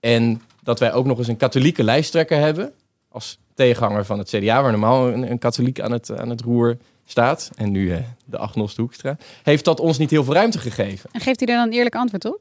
En 0.00 0.42
dat 0.62 0.78
wij 0.78 0.92
ook 0.92 1.06
nog 1.06 1.18
eens 1.18 1.28
een 1.28 1.36
katholieke 1.36 1.84
lijsttrekker 1.84 2.38
hebben, 2.38 2.72
als 3.12 3.38
tegenhanger 3.54 4.04
van 4.04 4.18
het 4.18 4.28
CDA, 4.28 4.62
waar 4.62 4.70
normaal 4.70 5.08
een, 5.08 5.30
een 5.30 5.38
katholiek 5.38 5.80
aan 5.80 5.92
het, 5.92 6.18
aan 6.18 6.30
het 6.30 6.40
roer 6.40 6.76
staat, 7.04 7.50
en 7.54 7.70
nu 7.70 7.90
uh, 7.90 7.96
de 8.24 8.38
agnost 8.38 8.76
Hoekstra, 8.76 9.16
heeft 9.42 9.64
dat 9.64 9.80
ons 9.80 9.98
niet 9.98 10.10
heel 10.10 10.24
veel 10.24 10.34
ruimte 10.34 10.58
gegeven. 10.58 11.10
En 11.12 11.20
geeft 11.20 11.38
hij 11.38 11.46
daar 11.46 11.56
dan 11.56 11.66
een 11.66 11.72
eerlijk 11.72 11.94
antwoord 11.94 12.24
op? 12.24 12.40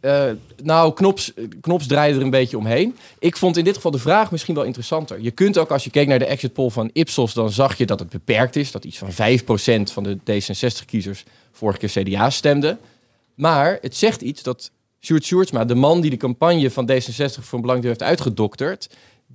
Uh, 0.00 0.24
nou, 0.62 0.92
Knops, 0.92 1.32
Knops 1.60 1.86
draaide 1.86 2.18
er 2.18 2.24
een 2.24 2.30
beetje 2.30 2.58
omheen. 2.58 2.96
Ik 3.18 3.36
vond 3.36 3.56
in 3.56 3.64
dit 3.64 3.74
geval 3.74 3.90
de 3.90 3.98
vraag 3.98 4.30
misschien 4.30 4.54
wel 4.54 4.64
interessanter. 4.64 5.20
Je 5.20 5.30
kunt 5.30 5.58
ook, 5.58 5.70
als 5.70 5.84
je 5.84 5.90
keek 5.90 6.08
naar 6.08 6.18
de 6.18 6.26
exit 6.26 6.52
poll 6.52 6.70
van 6.70 6.90
Ipsos, 6.92 7.34
dan 7.34 7.50
zag 7.50 7.78
je 7.78 7.86
dat 7.86 7.98
het 7.98 8.08
beperkt 8.08 8.56
is. 8.56 8.70
Dat 8.70 8.84
iets 8.84 8.98
van 8.98 9.12
5% 9.12 9.92
van 9.92 10.02
de 10.02 10.18
D66-kiezers 10.18 11.24
vorige 11.52 11.78
keer 11.78 12.04
CDA 12.04 12.30
stemde. 12.30 12.78
Maar 13.34 13.78
het 13.80 13.96
zegt 13.96 14.22
iets 14.22 14.42
dat 14.42 14.70
Sjoerd 15.00 15.24
Sjoerdsma, 15.24 15.64
de 15.64 15.74
man 15.74 16.00
die 16.00 16.10
de 16.10 16.16
campagne 16.16 16.70
van 16.70 16.90
D66 16.90 17.40
voor 17.40 17.58
een 17.58 17.60
belang 17.60 17.82
heeft 17.82 18.02
uitgedokterd, 18.02 18.88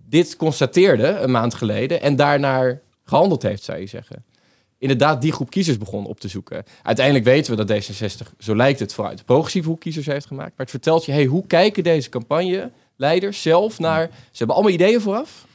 dit 0.09 0.35
constateerde 0.35 1.07
een 1.07 1.31
maand 1.31 1.53
geleden 1.53 2.01
en 2.01 2.15
daarnaar 2.15 2.81
gehandeld 3.03 3.43
heeft, 3.43 3.63
zou 3.63 3.79
je 3.79 3.87
zeggen 3.87 4.23
inderdaad 4.79 5.21
die 5.21 5.31
groep 5.31 5.49
kiezers 5.49 5.77
begon 5.77 6.05
op 6.05 6.19
te 6.19 6.27
zoeken. 6.27 6.63
Uiteindelijk 6.83 7.25
weten 7.25 7.57
we 7.57 7.65
dat 7.65 7.83
D66, 7.83 8.35
zo 8.37 8.55
lijkt 8.55 8.79
het, 8.79 8.93
vooruit 8.93 9.17
de 9.17 9.23
progressieve 9.23 9.69
hoek 9.69 9.79
kiezers 9.79 10.05
heeft 10.05 10.25
gemaakt. 10.25 10.49
Maar 10.49 10.65
het 10.65 10.69
vertelt 10.69 11.05
je, 11.05 11.11
hey, 11.11 11.25
hoe 11.25 11.47
kijken 11.47 11.83
deze 11.83 12.09
campagneleiders 12.09 13.41
zelf 13.41 13.79
naar... 13.79 14.09
Ze 14.11 14.37
hebben 14.37 14.55
allemaal 14.55 14.73
ideeën 14.73 15.01
vooraf. 15.01 15.47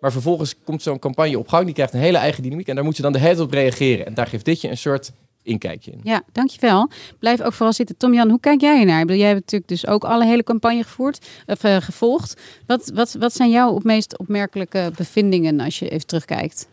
Maar 0.00 0.12
vervolgens 0.12 0.54
komt 0.64 0.82
zo'n 0.82 0.98
campagne 0.98 1.38
op 1.38 1.48
gang, 1.48 1.64
die 1.64 1.74
krijgt 1.74 1.92
een 1.92 2.00
hele 2.00 2.18
eigen 2.18 2.42
dynamiek. 2.42 2.68
En 2.68 2.74
daar 2.74 2.84
moet 2.84 2.96
je 2.96 3.02
dan 3.02 3.12
de 3.12 3.18
hele 3.18 3.42
op 3.42 3.52
reageren. 3.52 4.06
En 4.06 4.14
daar 4.14 4.26
geeft 4.26 4.44
dit 4.44 4.60
je 4.60 4.68
een 4.68 4.78
soort 4.78 5.12
inkijkje 5.42 5.90
in. 5.90 6.00
Ja, 6.02 6.22
dankjewel. 6.32 6.90
Blijf 7.18 7.40
ook 7.40 7.52
vooral 7.52 7.72
zitten. 7.72 7.96
Tom-Jan, 7.96 8.28
hoe 8.28 8.40
kijk 8.40 8.60
jij 8.60 8.84
naar? 8.84 9.06
Jij 9.06 9.26
hebt 9.26 9.40
natuurlijk 9.40 9.68
dus 9.68 9.86
ook 9.86 10.04
alle 10.04 10.26
hele 10.26 10.42
campagne 10.42 10.82
gevoerd, 10.82 11.26
of, 11.46 11.64
uh, 11.64 11.76
gevolgd. 11.76 12.40
Wat, 12.66 12.90
wat, 12.94 13.16
wat 13.18 13.32
zijn 13.34 13.50
jouw 13.50 13.70
op 13.70 13.84
meest 13.84 14.18
opmerkelijke 14.18 14.92
bevindingen 14.96 15.60
als 15.60 15.78
je 15.78 15.88
even 15.88 16.06
terugkijkt? 16.06 16.68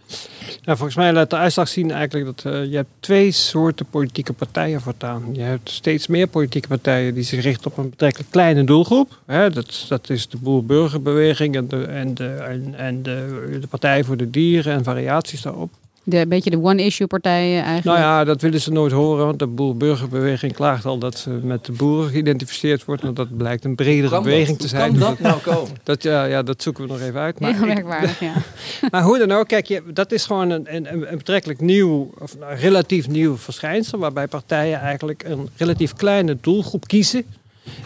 Nou, 0.64 0.78
volgens 0.78 0.96
mij 0.96 1.14
laat 1.14 1.30
de 1.30 1.36
uitslag 1.36 1.68
zien 1.68 1.92
eigenlijk 1.92 2.26
dat 2.26 2.54
uh, 2.54 2.66
je 2.66 2.76
hebt 2.76 2.90
twee 3.00 3.32
soorten 3.32 3.86
politieke 3.86 4.34
partijen 4.34 4.82
voortaan. 4.82 5.24
Je 5.32 5.42
hebt 5.42 5.70
steeds 5.70 6.08
meer 6.08 6.28
politieke 6.28 6.68
partijen 6.68 7.14
die 7.14 7.24
zich 7.24 7.42
richten 7.42 7.72
op 7.72 7.78
een 7.78 7.90
betrekkelijk 7.90 8.32
kleine 8.32 8.64
doelgroep. 8.64 9.20
Hè, 9.26 9.50
dat, 9.50 9.86
dat 9.88 10.10
is 10.10 10.28
de 10.28 10.38
boer-burgerbeweging 10.38 11.56
en, 11.56 11.68
de, 11.68 11.84
en, 11.84 12.14
de, 12.14 12.28
en, 12.28 12.74
en 12.78 13.04
de, 13.04 13.58
de 13.62 13.68
Partij 13.68 14.04
voor 14.04 14.18
de 14.18 14.30
Dieren 14.30 14.74
en 14.74 14.84
variaties 14.84 15.42
daarop. 15.42 15.72
De, 16.10 16.28
beetje 16.28 16.50
de 16.50 16.62
one-issue-partijen 16.62 17.64
eigenlijk? 17.64 17.86
Nou 17.86 18.00
ja, 18.00 18.24
dat 18.24 18.42
willen 18.42 18.62
ze 18.62 18.72
nooit 18.72 18.92
horen. 18.92 19.26
Want 19.26 19.40
de 19.40 19.48
boer-burgerbeweging 19.48 20.54
klaagt 20.54 20.86
al 20.86 20.98
dat 20.98 21.18
ze 21.18 21.30
met 21.30 21.66
de 21.66 21.72
boeren 21.72 22.10
geïdentificeerd 22.10 22.86
wordt. 22.86 23.02
Want 23.02 23.16
dat 23.16 23.38
blijkt 23.38 23.66
een 23.66 23.76
bredere 23.76 24.22
beweging 24.22 24.58
dat? 24.58 24.60
te 24.60 24.68
zijn. 24.68 24.92
Hoe 24.92 25.00
kan 25.00 25.10
dat 25.10 25.20
nou 25.20 25.42
komen? 25.42 25.78
Dat, 25.84 26.04
ja, 26.04 26.24
ja, 26.24 26.44
dat 26.44 26.62
zoeken 26.62 26.84
we 26.84 26.90
nog 26.90 27.02
even 27.02 27.20
uit. 27.20 27.40
Maar 27.40 27.54
Heel 27.54 27.66
merkwaardig, 27.66 28.20
ja. 28.20 28.34
maar 28.92 29.04
hoe 29.04 29.18
dan 29.18 29.32
ook, 29.32 29.48
kijk, 29.48 29.66
je, 29.66 29.84
dat 29.94 30.12
is 30.12 30.26
gewoon 30.26 30.50
een, 30.50 30.76
een, 30.76 31.12
een 31.12 31.18
betrekkelijk 31.18 31.62
nieuw, 31.62 32.12
of 32.20 32.36
een 32.40 32.58
relatief 32.58 33.08
nieuw 33.08 33.38
verschijnsel. 33.38 34.00
Waarbij 34.00 34.28
partijen 34.28 34.80
eigenlijk 34.80 35.24
een 35.24 35.50
relatief 35.58 35.94
kleine 35.94 36.38
doelgroep 36.42 36.88
kiezen. 36.88 37.26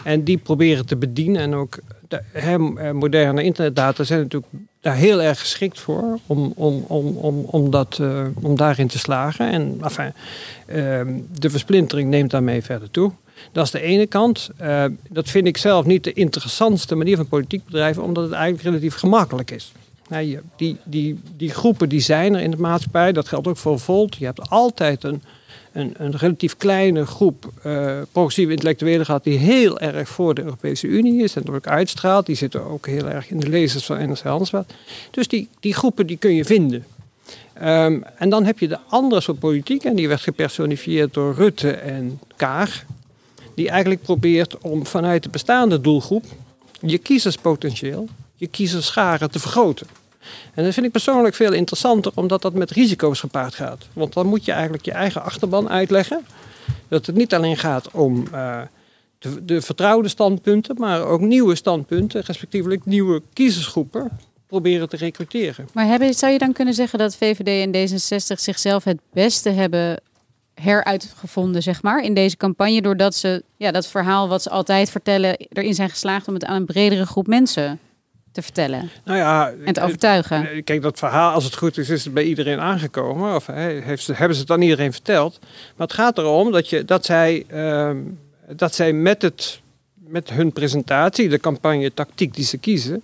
En 0.04 0.24
die 0.24 0.38
proberen 0.38 0.86
te 0.86 0.96
bedienen. 0.96 1.40
En 1.40 1.54
ook 1.54 1.78
de 2.08 2.20
he, 2.32 2.58
moderne 2.92 3.42
internetdata 3.42 4.04
zijn 4.04 4.20
natuurlijk 4.20 4.52
daar 4.84 4.96
heel 4.96 5.22
erg 5.22 5.40
geschikt 5.40 5.80
voor 5.80 6.18
om, 6.26 6.52
om, 6.56 6.84
om, 6.88 7.16
om, 7.16 7.44
om, 7.44 7.70
dat, 7.70 7.98
uh, 8.00 8.26
om 8.42 8.56
daarin 8.56 8.86
te 8.86 8.98
slagen. 8.98 9.50
En 9.50 9.78
enfin, 9.82 10.12
uh, 10.66 11.00
de 11.38 11.50
versplintering 11.50 12.10
neemt 12.10 12.30
daarmee 12.30 12.62
verder 12.62 12.90
toe. 12.90 13.12
Dat 13.52 13.64
is 13.64 13.70
de 13.70 13.80
ene 13.80 14.06
kant. 14.06 14.50
Uh, 14.62 14.84
dat 15.10 15.28
vind 15.28 15.46
ik 15.46 15.56
zelf 15.56 15.84
niet 15.84 16.04
de 16.04 16.12
interessantste 16.12 16.94
manier 16.94 17.16
van 17.16 17.28
politiek 17.28 17.64
bedrijven, 17.64 18.02
omdat 18.02 18.24
het 18.24 18.32
eigenlijk 18.32 18.64
relatief 18.64 18.94
gemakkelijk 18.94 19.50
is. 19.50 19.72
Nou, 20.08 20.40
die, 20.56 20.76
die, 20.84 21.20
die 21.36 21.50
groepen 21.50 21.88
die 21.88 22.00
zijn 22.00 22.34
er 22.34 22.40
in 22.40 22.50
de 22.50 22.56
maatschappij, 22.56 23.12
dat 23.12 23.28
geldt 23.28 23.46
ook 23.46 23.56
voor 23.56 23.80
Volt. 23.80 24.16
Je 24.16 24.24
hebt 24.24 24.50
altijd 24.50 25.04
een, 25.04 25.22
een, 25.74 25.94
een 25.96 26.16
relatief 26.16 26.56
kleine 26.56 27.06
groep 27.06 27.52
uh, 27.66 28.00
progressieve 28.12 28.52
intellectuelen 28.52 29.06
gehad 29.06 29.24
die 29.24 29.38
heel 29.38 29.80
erg 29.80 30.08
voor 30.08 30.34
de 30.34 30.42
Europese 30.42 30.86
Unie 30.86 31.22
is 31.22 31.36
en 31.36 31.50
ook 31.50 31.66
uitstraalt. 31.66 32.26
Die 32.26 32.36
zitten 32.36 32.64
ook 32.64 32.86
heel 32.86 33.08
erg 33.08 33.30
in 33.30 33.40
de 33.40 33.48
lezers 33.48 33.84
van 33.84 34.08
NRC 34.08 34.20
Handelsblad. 34.20 34.72
Dus 35.10 35.28
die, 35.28 35.48
die 35.60 35.74
groepen 35.74 36.06
die 36.06 36.16
kun 36.16 36.34
je 36.34 36.44
vinden. 36.44 36.84
Um, 37.62 38.04
en 38.16 38.28
dan 38.28 38.44
heb 38.44 38.58
je 38.58 38.68
de 38.68 38.78
andere 38.88 39.20
soort 39.20 39.38
politiek, 39.38 39.84
en 39.84 39.96
die 39.96 40.08
werd 40.08 40.20
gepersonifieerd 40.20 41.14
door 41.14 41.34
Rutte 41.34 41.70
en 41.70 42.20
Kaag, 42.36 42.84
die 43.54 43.68
eigenlijk 43.68 44.02
probeert 44.02 44.58
om 44.58 44.86
vanuit 44.86 45.22
de 45.22 45.28
bestaande 45.28 45.80
doelgroep 45.80 46.24
je 46.80 46.98
kiezerspotentieel, 46.98 48.08
je 48.36 48.46
kiezerscharen 48.46 49.30
te 49.30 49.38
vergroten. 49.38 49.86
En 50.54 50.64
dat 50.64 50.74
vind 50.74 50.86
ik 50.86 50.92
persoonlijk 50.92 51.34
veel 51.34 51.52
interessanter, 51.52 52.12
omdat 52.14 52.42
dat 52.42 52.54
met 52.54 52.70
risico's 52.70 53.20
gepaard 53.20 53.54
gaat. 53.54 53.88
Want 53.92 54.12
dan 54.12 54.26
moet 54.26 54.44
je 54.44 54.52
eigenlijk 54.52 54.84
je 54.84 54.92
eigen 54.92 55.22
achterban 55.22 55.70
uitleggen. 55.70 56.26
Dat 56.88 57.06
het 57.06 57.16
niet 57.16 57.34
alleen 57.34 57.56
gaat 57.56 57.90
om 57.90 58.24
de, 59.18 59.44
de, 59.44 59.62
vertrouwde 59.62 60.08
standpunten, 60.08 60.76
maar 60.78 61.02
ook 61.02 61.20
nieuwe 61.20 61.54
standpunten, 61.54 62.22
respectievelijk 62.22 62.84
nieuwe 62.84 63.22
kiezersgroepen, 63.32 64.10
proberen 64.46 64.88
te 64.88 64.96
recruteren. 64.96 65.68
Maar 65.72 65.86
hebben, 65.86 66.14
zou 66.14 66.32
je 66.32 66.38
dan 66.38 66.52
kunnen 66.52 66.74
zeggen 66.74 66.98
dat 66.98 67.16
VVD 67.16 67.74
en 67.74 67.90
D66 67.90 68.40
zichzelf 68.40 68.84
het 68.84 68.98
beste 69.12 69.50
hebben 69.50 70.00
heruitgevonden, 70.54 71.62
zeg 71.62 71.82
maar, 71.82 72.02
in 72.02 72.14
deze 72.14 72.36
campagne, 72.36 72.82
doordat 72.82 73.14
ze 73.14 73.42
ja, 73.56 73.70
dat 73.70 73.86
verhaal 73.86 74.28
wat 74.28 74.42
ze 74.42 74.50
altijd 74.50 74.90
vertellen, 74.90 75.36
erin 75.36 75.74
zijn 75.74 75.90
geslaagd 75.90 76.28
om 76.28 76.34
het 76.34 76.44
aan 76.44 76.56
een 76.56 76.66
bredere 76.66 77.06
groep 77.06 77.26
mensen 77.26 77.78
te 78.34 78.42
vertellen 78.42 78.90
nou 79.04 79.18
ja, 79.18 79.52
en 79.64 79.72
te 79.72 79.82
overtuigen. 79.82 80.64
Kijk, 80.64 80.82
dat 80.82 80.98
verhaal, 80.98 81.32
als 81.32 81.44
het 81.44 81.56
goed 81.56 81.78
is, 81.78 81.88
is 81.88 82.04
het 82.04 82.14
bij 82.14 82.22
iedereen 82.22 82.60
aangekomen. 82.60 83.34
Of 83.34 83.46
heeft, 83.46 84.06
hebben 84.06 84.32
ze 84.34 84.38
het 84.38 84.48
dan 84.48 84.62
iedereen 84.62 84.92
verteld. 84.92 85.38
Maar 85.76 85.86
het 85.86 85.96
gaat 85.96 86.18
erom 86.18 86.52
dat, 86.52 86.68
je, 86.68 86.84
dat, 86.84 87.04
zij, 87.04 87.44
uh, 87.52 87.90
dat 88.48 88.74
zij 88.74 88.92
met, 88.92 89.22
het, 89.22 89.60
met 89.94 90.30
hun 90.30 90.52
presentatie, 90.52 91.28
de 91.28 91.38
campagne 91.38 91.94
tactiek 91.94 92.34
die 92.34 92.44
ze 92.44 92.58
kiezen... 92.58 93.02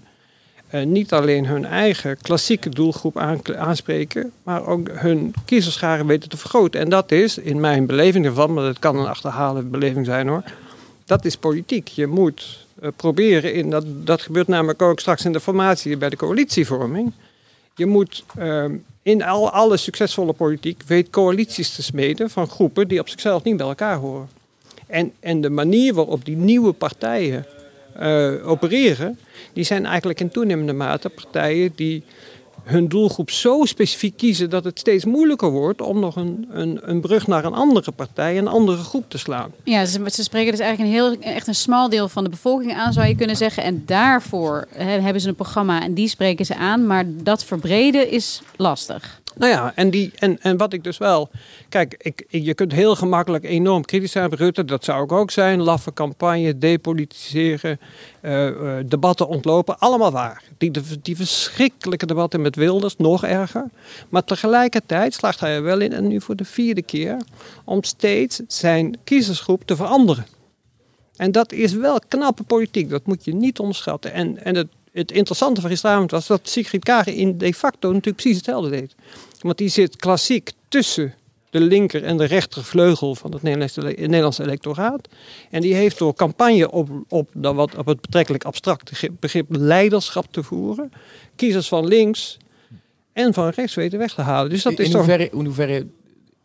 Uh, 0.75 0.83
niet 0.83 1.13
alleen 1.13 1.47
hun 1.47 1.65
eigen 1.65 2.19
klassieke 2.23 2.69
doelgroep 2.69 3.19
aan, 3.19 3.41
aanspreken, 3.57 4.33
maar 4.43 4.67
ook 4.67 4.89
hun 4.93 5.35
kiezerscharen 5.45 6.07
weten 6.07 6.29
te 6.29 6.37
vergroten. 6.37 6.81
En 6.81 6.89
dat 6.89 7.13
is, 7.13 7.39
in 7.39 7.61
mijn 7.61 7.87
beleving 7.87 8.25
ervan, 8.25 8.53
maar 8.53 8.65
het 8.65 8.79
kan 8.79 8.97
een 8.97 9.07
achterhaalde 9.07 9.63
beleving 9.63 10.07
zijn 10.07 10.29
hoor, 10.29 10.43
dat 11.05 11.25
is 11.25 11.37
politiek. 11.37 11.89
Je 11.89 12.07
moet 12.07 12.60
proberen, 12.97 13.55
in 13.55 13.71
dat, 13.71 13.85
dat 13.87 14.23
gebeurt 14.23 14.49
namelijk 14.49 14.83
ook 14.83 15.01
straks 15.01 15.25
in 15.25 15.33
de 15.33 15.41
formatie 15.41 15.97
bij 15.97 16.09
de 16.09 16.17
coalitievorming. 16.17 17.13
Je 17.75 17.87
moet 17.87 18.25
uh, 18.39 18.65
in 19.03 19.23
al, 19.23 19.51
alle 19.51 19.77
succesvolle 19.77 20.33
politiek 20.33 20.83
weet 20.87 21.11
coalities 21.11 21.75
te 21.75 21.83
smeden 21.83 22.31
van 22.31 22.49
groepen 22.49 22.89
die 22.89 23.01
op 23.01 23.09
zichzelf 23.09 23.43
niet 23.43 23.57
bij 23.57 23.67
elkaar 23.67 23.97
horen. 23.97 24.29
En, 24.87 25.13
en 25.21 25.41
de 25.41 25.51
manier 25.51 25.95
waarop 25.95 26.25
die 26.25 26.37
nieuwe 26.37 26.73
partijen 26.73 27.47
eh, 27.95 28.49
opereren, 28.49 29.19
die 29.53 29.65
zijn 29.65 29.87
eigenlijk 29.87 30.21
in 30.21 30.31
toenemende 30.31 30.73
mate 30.73 31.09
partijen 31.09 31.73
die 31.75 32.03
hun 32.65 32.89
doelgroep 32.89 33.31
zo 33.31 33.65
specifiek 33.65 34.17
kiezen 34.17 34.51
dat 34.51 34.65
het 34.65 34.79
steeds 34.79 35.05
moeilijker 35.05 35.51
wordt 35.51 35.81
om 35.81 36.01
nog 36.01 36.17
een, 36.17 36.49
een, 36.51 36.81
een 36.83 37.01
brug 37.01 37.27
naar 37.27 37.45
een 37.45 37.55
andere 37.55 37.93
partij, 37.93 38.39
een 38.39 38.49
andere 38.49 38.83
groep 38.83 39.11
te 39.11 39.19
slaan. 39.19 39.53
Ja, 39.65 39.85
ze, 39.85 40.11
ze 40.11 40.23
spreken 40.23 40.51
dus 40.51 40.61
eigenlijk 40.61 40.91
een 40.91 41.03
heel, 41.03 41.35
echt 41.35 41.47
een 41.47 41.55
smal 41.55 41.89
deel 41.89 42.09
van 42.09 42.25
de 42.25 42.31
bevolking 42.31 42.75
aan, 42.75 42.93
zou 42.93 43.07
je 43.07 43.15
kunnen 43.15 43.37
zeggen. 43.37 43.63
En 43.63 43.83
daarvoor 43.87 44.69
hebben 44.75 45.21
ze 45.21 45.29
een 45.29 45.35
programma 45.35 45.83
en 45.83 45.95
die 45.95 46.09
spreken 46.09 46.47
ze 46.47 46.57
aan. 46.57 46.87
Maar 46.87 47.05
dat 47.07 47.45
verbreden 47.45 48.11
is 48.11 48.43
lastig. 48.57 49.20
Nou 49.41 49.53
ja, 49.53 49.73
en, 49.75 49.91
die, 49.91 50.13
en, 50.19 50.41
en 50.41 50.57
wat 50.57 50.73
ik 50.73 50.85
dus 50.85 50.99
wel. 50.99 51.31
Kijk, 51.69 51.95
ik, 51.99 52.25
je 52.29 52.55
kunt 52.55 52.73
heel 52.73 52.97
gemakkelijk 52.97 53.45
enorm 53.45 53.85
kritisch 53.85 54.13
zijn 54.13 54.25
op 54.25 54.33
Rutte. 54.33 54.65
Dat 54.65 54.85
zou 54.85 55.09
ook 55.09 55.31
zijn. 55.31 55.63
Laffe 55.63 55.93
campagne, 55.93 56.59
depolitiseren, 56.59 57.81
uh, 58.23 58.47
uh, 58.47 58.77
debatten 58.87 59.29
ontlopen. 59.29 59.79
Allemaal 59.79 60.11
waar. 60.11 60.43
Die, 60.59 60.71
die 61.03 61.17
verschrikkelijke 61.17 62.07
debatten 62.07 62.41
met 62.41 62.57
Wilders, 62.57 62.97
nog 62.97 63.25
erger. 63.25 63.71
Maar 64.09 64.25
tegelijkertijd 64.25 65.15
slaagt 65.15 65.41
hij 65.41 65.55
er 65.55 65.63
wel 65.63 65.81
in, 65.81 65.93
en 65.93 66.07
nu 66.07 66.21
voor 66.21 66.37
de 66.37 66.45
vierde 66.45 66.83
keer, 66.83 67.17
om 67.65 67.83
steeds 67.83 68.41
zijn 68.47 68.97
kiezersgroep 69.05 69.63
te 69.65 69.77
veranderen. 69.77 70.27
En 71.17 71.33
dat 71.33 71.53
is 71.53 71.73
wel 71.73 71.99
knappe 72.09 72.43
politiek. 72.43 72.91
Dat 72.91 73.07
moet 73.07 73.25
je 73.25 73.35
niet 73.35 73.59
onderschatten. 73.59 74.13
En, 74.13 74.45
en 74.45 74.57
het 74.57 74.69
het 74.93 75.13
interessante 75.13 75.61
van 75.61 75.71
gisteravond 75.71 76.11
was 76.11 76.27
dat 76.27 76.49
Sigrid 76.49 76.85
Kagen 76.85 77.15
in 77.15 77.39
de 77.39 77.55
facto 77.55 77.89
natuurlijk 77.89 78.17
precies 78.17 78.37
hetzelfde 78.37 78.71
deed. 78.71 78.95
Want 79.41 79.59
die 79.59 79.69
zit 79.69 79.97
klassiek 79.97 80.53
tussen 80.69 81.15
de 81.51 81.61
linker 81.61 82.05
en 82.05 82.17
de 82.17 82.25
rechtervleugel 82.25 83.15
van 83.15 83.33
het 83.33 83.43
Nederlandse 83.43 84.43
electoraat. 84.43 85.09
En 85.51 85.61
die 85.61 85.75
heeft 85.75 85.99
door 85.99 86.15
campagne 86.15 86.71
op, 86.71 86.89
op, 87.09 87.29
wat, 87.33 87.77
op 87.77 87.87
het 87.87 88.01
betrekkelijk 88.01 88.45
abstracte 88.45 89.11
begrip 89.21 89.47
leiderschap 89.49 90.27
te 90.31 90.43
voeren, 90.43 90.93
kiezers 91.37 91.69
van 91.69 91.87
links 91.87 92.39
en 93.13 93.35
van 93.35 93.49
rechts 93.49 93.75
weten 93.75 93.99
weg 93.99 94.15
te 94.15 94.21
halen. 94.21 94.51
Dus 94.51 94.63
dat 94.63 94.73
in, 94.73 94.85
is 94.85 94.93
hoeverre, 94.93 95.31
in 95.31 95.45
hoeverre 95.45 95.87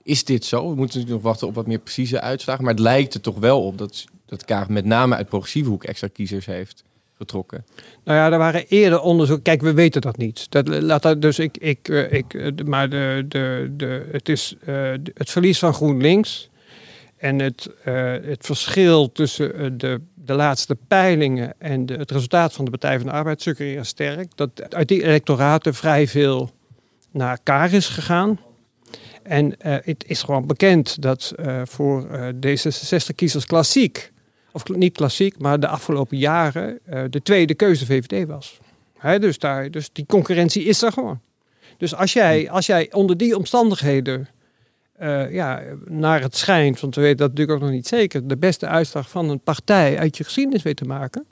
is 0.03 0.23
dit 0.23 0.45
zo? 0.45 0.69
We 0.69 0.75
moeten 0.75 1.08
nog 1.08 1.21
wachten 1.21 1.47
op 1.47 1.55
wat 1.55 1.67
meer 1.67 1.79
precieze 1.79 2.21
uitslagen. 2.21 2.63
Maar 2.63 2.73
het 2.73 2.81
lijkt 2.81 3.13
er 3.13 3.21
toch 3.21 3.38
wel 3.38 3.63
op 3.63 3.77
dat, 3.77 4.05
dat 4.25 4.45
Kaag 4.45 4.69
met 4.69 4.86
name 4.86 5.15
uit 5.15 5.29
progressieve 5.29 5.69
hoek 5.69 5.84
extra 5.84 6.08
kiezers 6.08 6.45
heeft 6.45 6.84
getrokken? 7.17 7.65
Nou 8.04 8.17
ja, 8.17 8.32
er 8.32 8.38
waren 8.38 8.67
eerder 8.67 9.01
onderzoek. 9.01 9.43
Kijk, 9.43 9.62
we 9.62 9.73
weten 9.73 10.01
dat 10.01 10.17
niet. 10.17 10.51
Dat, 10.51 10.67
laat 10.67 11.01
dat, 11.01 11.21
dus 11.21 11.39
ik, 11.39 11.58
ik, 11.58 11.89
eh, 11.89 12.12
ik, 12.12 12.34
eh, 12.34 12.51
maar 12.65 12.89
de, 12.89 13.25
de, 13.28 13.73
de, 13.78 14.08
het 14.12 14.30
is 14.30 14.56
uh, 14.67 14.91
het 15.13 15.30
verlies 15.30 15.60
van 15.60 15.73
GroenLinks 15.73 16.49
en 17.17 17.39
het, 17.39 17.69
het 18.25 18.45
verschil 18.45 19.12
tussen 19.12 19.78
de, 19.78 20.01
de 20.13 20.34
laatste 20.34 20.78
peilingen 20.88 21.54
en 21.58 21.91
het 21.91 22.12
resultaat 22.12 22.54
van 22.54 22.65
de 22.65 22.71
Partij 22.71 22.97
van 22.97 23.08
de 23.08 23.13
Arbeid 23.13 23.41
suggereert 23.41 23.86
sterk. 23.86 24.36
Dat 24.36 24.73
uit 24.73 24.88
die 24.88 25.04
electoraten 25.04 25.73
vrij 25.73 26.08
veel 26.08 26.51
naar 27.12 27.32
elkaar 27.32 27.73
is 27.73 27.88
gegaan. 27.88 28.39
En 29.23 29.56
het 29.60 30.04
is 30.08 30.23
gewoon 30.23 30.47
bekend 30.47 31.01
dat 31.01 31.34
voor 31.63 32.08
D66-kiezers 32.36 33.45
klassiek 33.45 34.12
of 34.55 34.67
niet 34.67 34.93
klassiek, 34.93 35.39
maar 35.39 35.59
de 35.59 35.67
afgelopen 35.67 36.17
jaren 36.17 36.79
uh, 36.89 37.03
de 37.09 37.21
tweede 37.21 37.53
keuze 37.53 37.85
VVD 37.85 38.27
was. 38.27 38.59
He, 38.97 39.19
dus, 39.19 39.39
daar, 39.39 39.71
dus 39.71 39.89
die 39.91 40.05
concurrentie 40.05 40.63
is 40.63 40.81
er 40.81 40.91
gewoon. 40.91 41.19
Dus 41.77 41.95
als 41.95 42.13
jij, 42.13 42.49
als 42.49 42.65
jij 42.65 42.91
onder 42.91 43.17
die 43.17 43.37
omstandigheden, 43.37 44.27
uh, 45.01 45.33
ja, 45.33 45.61
naar 45.85 46.21
het 46.21 46.35
schijnt, 46.35 46.79
want 46.79 46.95
we 46.95 47.01
weten 47.01 47.17
dat 47.17 47.29
natuurlijk 47.29 47.57
ook 47.57 47.63
nog 47.63 47.73
niet 47.73 47.87
zeker, 47.87 48.27
de 48.27 48.37
beste 48.37 48.67
uitslag 48.67 49.09
van 49.09 49.29
een 49.29 49.39
partij 49.39 49.99
uit 49.99 50.17
je 50.17 50.23
geschiedenis 50.23 50.63
weet 50.63 50.77
te 50.77 50.85
maken. 50.85 51.25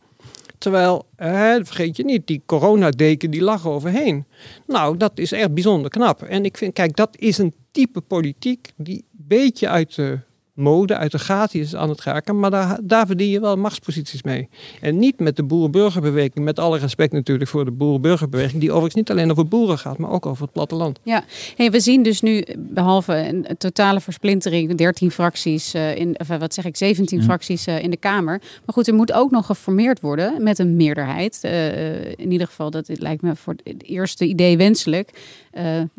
Terwijl, 0.58 1.06
uh, 1.20 1.56
vergeet 1.62 1.98
je 1.98 2.04
niet, 2.04 2.28
die 2.28 2.42
coronadeken 2.46 3.32
die 3.32 3.42
lag 3.42 3.68
overheen. 3.68 4.26
Nou, 4.68 4.98
dat 4.98 5.18
is 5.20 5.32
echt 5.32 5.54
bijzonder 5.54 5.90
knap. 5.90 6.22
En 6.22 6.46
ik 6.46 6.58
vind, 6.58 6.74
kijk, 6.74 6.96
dat 6.96 7.18
is 7.18 7.38
een 7.38 7.54
type 7.72 8.02
politiek 8.02 8.72
die 8.76 8.98
een 8.98 9.26
beetje 9.28 9.68
uit 9.68 9.96
de 9.96 10.20
mode 10.54 10.96
uit 10.96 11.12
de 11.12 11.20
gaten 11.20 11.80
aan 11.80 11.90
het 11.90 12.02
raken. 12.02 12.40
Maar 12.40 12.52
daar, 12.52 12.80
daar 12.84 13.06
verdien 13.06 13.30
je 13.30 13.40
wel 13.40 13.56
machtsposities 13.56 14.24
mee. 14.24 14.50
En 14.82 15.00
niet 15.00 15.20
met 15.20 15.36
de 15.36 15.44
boerenburgerbeweging. 15.44 16.46
Met 16.46 16.60
alle 16.60 16.78
respect 16.78 17.12
natuurlijk 17.12 17.50
voor 17.50 17.66
de 17.66 17.72
boerenburgerbeweging. 17.72 18.60
Die 18.60 18.70
overigens 18.70 18.96
niet 18.96 19.12
alleen 19.12 19.32
over 19.32 19.48
boeren 19.48 19.78
gaat, 19.78 19.98
maar 19.98 20.10
ook 20.10 20.26
over 20.26 20.44
het 20.44 20.52
platteland. 20.52 21.00
Ja, 21.04 21.24
hey, 21.56 21.72
we 21.72 21.80
zien 21.80 22.04
dus 22.04 22.22
nu 22.22 22.44
behalve 22.58 23.16
een 23.16 23.46
totale 23.58 24.00
versplintering. 24.00 24.76
13 24.76 25.12
fracties, 25.12 25.76
uh, 25.76 25.96
in, 25.96 26.20
of, 26.20 26.28
wat 26.28 26.54
zeg 26.54 26.66
ik, 26.66 26.78
17 26.78 27.18
mm. 27.18 27.24
fracties 27.24 27.68
uh, 27.68 27.84
in 27.84 27.90
de 27.90 27.98
Kamer. 27.98 28.40
Maar 28.40 28.74
goed, 28.74 28.88
er 28.88 28.94
moet 28.94 29.14
ook 29.14 29.32
nog 29.32 29.46
geformeerd 29.46 30.00
worden 30.00 30.44
met 30.44 30.60
een 30.60 30.76
meerderheid. 30.76 31.40
Uh, 31.46 32.12
in 32.12 32.32
ieder 32.32 32.48
geval, 32.48 32.72
dat 32.72 32.90
lijkt 33.00 33.22
me 33.22 33.36
voor 33.36 33.56
het 33.64 33.84
eerste 33.84 34.26
idee 34.26 34.58
wenselijk. 34.58 35.10
er 35.52 35.90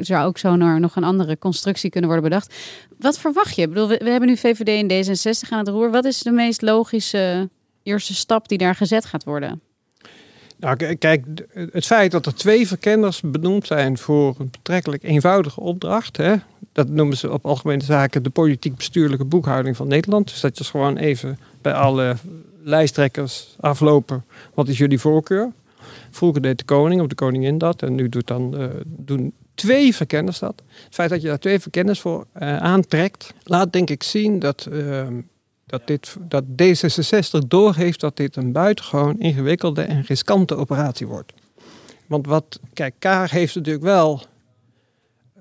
zou 0.00 0.26
ook 0.26 0.38
zo 0.38 0.56
naar 0.56 0.80
nog 0.80 0.96
een 0.96 1.04
andere 1.04 1.38
constructie 1.38 1.90
kunnen 1.90 2.10
worden 2.10 2.28
bedacht. 2.28 2.54
Wat 2.98 3.18
verwacht 3.18 3.56
je? 3.56 3.62
Ik 3.62 3.68
bedoel, 3.68 3.88
we, 3.88 3.98
we 4.04 4.10
hebben 4.10 4.28
nu 4.28 4.36
VVD 4.36 4.68
en 4.68 4.90
D66 4.90 5.48
aan 5.50 5.58
het 5.58 5.68
roer. 5.68 5.90
Wat 5.90 6.04
is 6.04 6.18
de 6.18 6.30
meest 6.30 6.62
logische 6.62 7.48
eerste 7.82 8.14
stap 8.14 8.48
die 8.48 8.58
daar 8.58 8.74
gezet 8.74 9.04
gaat 9.04 9.24
worden? 9.24 9.60
Nou, 10.56 10.94
kijk, 10.94 11.24
het 11.72 11.86
feit 11.86 12.10
dat 12.10 12.26
er 12.26 12.34
twee 12.34 12.66
verkenners 12.66 13.20
benoemd 13.20 13.66
zijn 13.66 13.98
voor 13.98 14.34
een 14.38 14.50
betrekkelijk 14.50 15.02
eenvoudige 15.02 15.60
opdracht, 15.60 16.16
hè, 16.16 16.34
dat 16.72 16.88
noemen 16.88 17.16
ze 17.16 17.32
op 17.32 17.46
algemene 17.46 17.82
zaken 17.82 18.22
de 18.22 18.30
politiek-bestuurlijke 18.30 19.24
boekhouding 19.24 19.76
van 19.76 19.88
Nederland. 19.88 20.28
Dus 20.28 20.40
dat 20.40 20.58
je 20.58 20.64
gewoon 20.64 20.96
even 20.96 21.38
bij 21.62 21.72
alle 21.72 22.16
lijsttrekkers 22.62 23.56
aflopen, 23.60 24.24
wat 24.54 24.68
is 24.68 24.78
jullie 24.78 24.98
voorkeur? 24.98 25.52
Vroeger 26.10 26.42
deed 26.42 26.58
de 26.58 26.64
koning 26.64 27.00
of 27.00 27.06
de 27.06 27.14
koningin 27.14 27.58
dat 27.58 27.82
en 27.82 27.94
nu 27.94 28.08
doet 28.08 28.26
dan, 28.26 28.60
uh, 28.60 28.66
doen 28.84 29.32
twee 29.54 29.94
verkenners 29.94 30.38
dat. 30.38 30.62
Het 30.84 30.94
feit 30.94 31.10
dat 31.10 31.22
je 31.22 31.28
daar 31.28 31.38
twee 31.38 31.60
verkenners 31.60 32.00
voor 32.00 32.26
uh, 32.42 32.56
aantrekt, 32.56 33.34
laat 33.42 33.72
denk 33.72 33.90
ik 33.90 34.02
zien 34.02 34.38
dat, 34.38 34.68
uh, 34.72 35.06
dat, 35.66 35.86
dit, 35.86 36.16
dat 36.20 36.44
D66 36.44 37.46
doorheeft 37.48 38.00
dat 38.00 38.16
dit 38.16 38.36
een 38.36 38.52
buitengewoon 38.52 39.18
ingewikkelde 39.18 39.82
en 39.82 40.02
riskante 40.02 40.56
operatie 40.56 41.06
wordt. 41.06 41.32
Want 42.06 42.26
wat, 42.26 42.60
kijk, 42.72 42.94
Kaag 42.98 43.30
heeft 43.30 43.54
natuurlijk 43.54 43.84
wel 43.84 44.22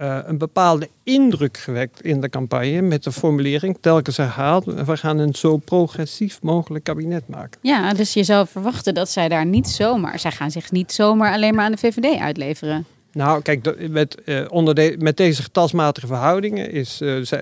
uh, 0.02 0.20
een 0.24 0.38
bepaalde 0.38 0.90
indruk 1.04 1.58
gewekt 1.58 2.02
in 2.02 2.22
de 2.22 2.30
campagne 2.30 2.82
met 2.82 3.04
de 3.04 3.12
formulering 3.12 3.78
telkens 3.82 4.18
herhaald, 4.18 4.66
we 4.66 4.98
gaan 4.98 5.18
een 5.18 5.36
zo 5.36 5.58
progressief 5.58 6.42
mogelijk 6.42 6.84
kabinet 6.84 7.28
maken. 7.28 7.60
Ja, 7.62 7.94
dus 7.94 8.14
je 8.14 8.24
zou 8.24 8.48
verwachten 8.48 8.94
dat 8.94 9.10
zij 9.10 9.30
daar 9.30 9.46
niet 9.46 9.68
zomaar, 9.68 10.20
zij 10.20 10.32
gaan 10.32 10.52
zich 10.52 10.72
niet 10.72 10.92
zomaar 10.92 11.34
alleen 11.34 11.56
maar 11.56 11.66
aan 11.66 11.72
de 11.72 11.78
VVD 11.78 12.20
uitleveren. 12.20 12.86
Nou, 13.14 13.42
kijk, 13.42 13.90
met, 13.90 14.18
uh, 14.26 14.46
onder 14.50 14.76
de, 14.76 14.96
met 15.00 15.18
deze 15.18 15.44
getalsmatige 15.44 16.08
verhoudingen 16.08 16.72
is, 16.72 17.02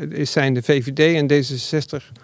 is, 0.10 0.32
zijn 0.32 0.54
de 0.54 0.62
VVD 0.62 1.16
en 1.16 1.32
D66 1.32 2.20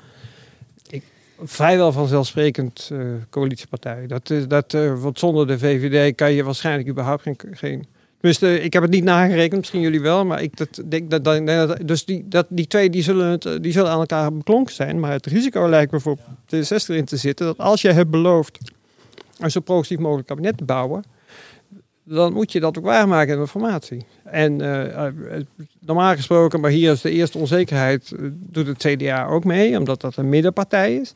ik, 0.89 1.03
vrijwel 1.43 1.91
vanzelfsprekend 1.91 2.89
uh, 2.93 2.99
coalitiepartij. 3.29 4.08
Dat, 4.08 4.34
dat, 4.47 4.71
want 4.97 5.19
zonder 5.19 5.47
de 5.47 5.60
VVD 5.60 6.15
kan 6.15 6.31
je 6.31 6.43
waarschijnlijk 6.43 6.89
überhaupt 6.89 7.21
geen. 7.21 7.38
geen 7.51 7.86
Tenminste, 8.25 8.63
ik 8.63 8.73
heb 8.73 8.81
het 8.81 8.91
niet 8.91 9.03
nagerekend, 9.03 9.60
misschien 9.60 9.81
jullie 9.81 10.01
wel, 10.01 10.25
maar 10.25 10.41
ik 10.41 10.58
dat, 10.58 10.81
denk 10.86 11.10
dat, 11.10 11.23
dat, 11.23 11.88
dus 11.88 12.05
die, 12.05 12.27
dat, 12.27 12.45
die 12.49 12.67
twee 12.67 12.89
die 12.89 13.03
zullen, 13.03 13.27
het, 13.31 13.63
die 13.63 13.71
zullen 13.71 13.91
aan 13.91 13.99
elkaar 13.99 14.34
beklonken 14.34 14.73
zijn. 14.73 14.99
Maar 14.99 15.12
het 15.12 15.25
risico 15.25 15.69
lijkt 15.69 15.91
me 15.91 15.99
voor 15.99 16.17
D66 16.55 16.95
in 16.95 17.05
te 17.05 17.17
zitten 17.17 17.45
dat 17.45 17.58
als 17.58 17.81
je 17.81 17.91
hebt 17.91 18.10
beloofd 18.10 18.58
een 19.39 19.51
zo 19.51 19.60
progressief 19.60 19.97
mogelijk 19.97 20.27
kabinet 20.27 20.58
te 20.58 20.63
bouwen, 20.63 21.03
dan 22.06 22.34
moet 22.34 22.52
je 22.52 22.60
dat 22.60 22.78
ook 22.78 22.84
waarmaken 22.84 23.34
in 23.34 23.39
de 23.39 23.48
formatie. 23.48 24.06
En 24.24 24.62
uh, 24.62 25.06
normaal 25.80 26.15
gesproken, 26.15 26.60
maar 26.60 26.72
hier 26.72 26.91
is 26.91 27.02
de 27.02 27.12
eerste 27.12 27.38
onzekerheid, 27.38 28.12
uh, 28.20 28.30
doet 28.34 28.68
het 28.68 28.78
CDA 28.78 29.26
ook 29.26 29.44
mee, 29.44 29.78
omdat 29.78 30.02
dat 30.02 30.15
een 30.15 30.30
middenpartij 30.30 30.96
is. 30.96 31.13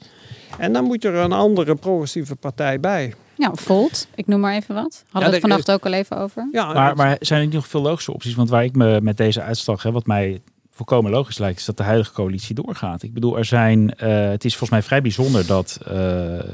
En 0.58 0.73
dan 0.73 0.84
moet 0.84 1.04
er 1.04 1.15
een 1.15 1.32
andere 1.32 1.75
progressieve 1.75 2.36
partij 2.36 2.80
bij. 2.80 3.13
Ja, 3.36 3.52
Volt, 3.54 4.08
ik 4.15 4.28
noem 4.28 4.39
maar 4.39 4.54
even 4.54 4.75
wat. 4.75 5.04
Hadden 5.04 5.21
ja, 5.21 5.28
we 5.28 5.32
het 5.32 5.39
vannacht 5.39 5.71
ook 5.71 5.86
al 5.86 5.93
even 5.93 6.17
over. 6.17 6.47
Ja, 6.52 6.73
maar, 6.73 6.95
maar 6.95 7.17
zijn 7.19 7.39
er 7.39 7.45
niet 7.45 7.56
nog 7.56 7.67
veel 7.67 7.82
logische 7.82 8.13
opties? 8.13 8.36
Want 8.36 8.49
waar 8.49 8.63
ik 8.63 8.75
me 8.75 9.02
met 9.02 9.17
deze 9.17 9.41
uitslag, 9.41 9.84
hè, 9.84 9.91
wat 9.91 10.06
mij 10.06 10.41
volkomen 10.85 11.11
logisch 11.11 11.37
lijkt, 11.37 11.59
is 11.59 11.65
dat 11.65 11.77
de 11.77 11.83
huidige 11.83 12.11
coalitie 12.11 12.55
doorgaat. 12.55 13.03
Ik 13.03 13.13
bedoel, 13.13 13.37
er 13.37 13.45
zijn, 13.45 13.79
uh, 13.79 14.29
het 14.29 14.45
is 14.45 14.51
volgens 14.51 14.69
mij 14.69 14.83
vrij 14.83 15.01
bijzonder 15.01 15.45
dat 15.45 15.79
uh, 15.81 15.93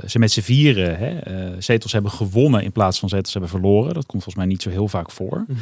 ze 0.05 0.19
met 0.19 0.31
z'n 0.31 0.41
vieren 0.41 0.97
hè, 0.97 1.11
uh, 1.47 1.55
zetels 1.59 1.91
hebben 1.91 2.11
gewonnen 2.11 2.63
in 2.63 2.71
plaats 2.71 2.99
van 2.99 3.09
zetels 3.09 3.31
hebben 3.31 3.49
verloren. 3.49 3.93
Dat 3.93 4.05
komt 4.05 4.23
volgens 4.23 4.35
mij 4.35 4.45
niet 4.45 4.61
zo 4.61 4.69
heel 4.69 4.87
vaak 4.87 5.11
voor. 5.11 5.37
Mm 5.37 5.45
-hmm. 5.47 5.57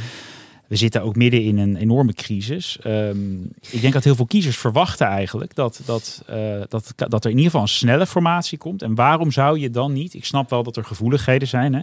We 0.67 0.75
zitten 0.75 1.01
ook 1.01 1.15
midden 1.15 1.43
in 1.43 1.57
een 1.57 1.75
enorme 1.75 2.13
crisis. 2.13 2.79
Um, 2.85 3.51
ik 3.69 3.81
denk 3.81 3.93
dat 3.93 4.03
heel 4.03 4.15
veel 4.15 4.25
kiezers 4.25 4.57
verwachten 4.57 5.07
eigenlijk 5.07 5.55
dat, 5.55 5.81
dat, 5.85 6.23
dat, 6.69 6.93
dat 6.95 7.23
er 7.23 7.31
in 7.31 7.37
ieder 7.37 7.51
geval 7.51 7.61
een 7.61 7.67
snelle 7.67 8.05
formatie 8.05 8.57
komt. 8.57 8.81
En 8.81 8.95
waarom 8.95 9.31
zou 9.31 9.59
je 9.59 9.69
dan 9.69 9.93
niet, 9.93 10.13
ik 10.13 10.25
snap 10.25 10.49
wel 10.49 10.63
dat 10.63 10.77
er 10.77 10.83
gevoeligheden 10.83 11.47
zijn, 11.47 11.73
hè, 11.73 11.81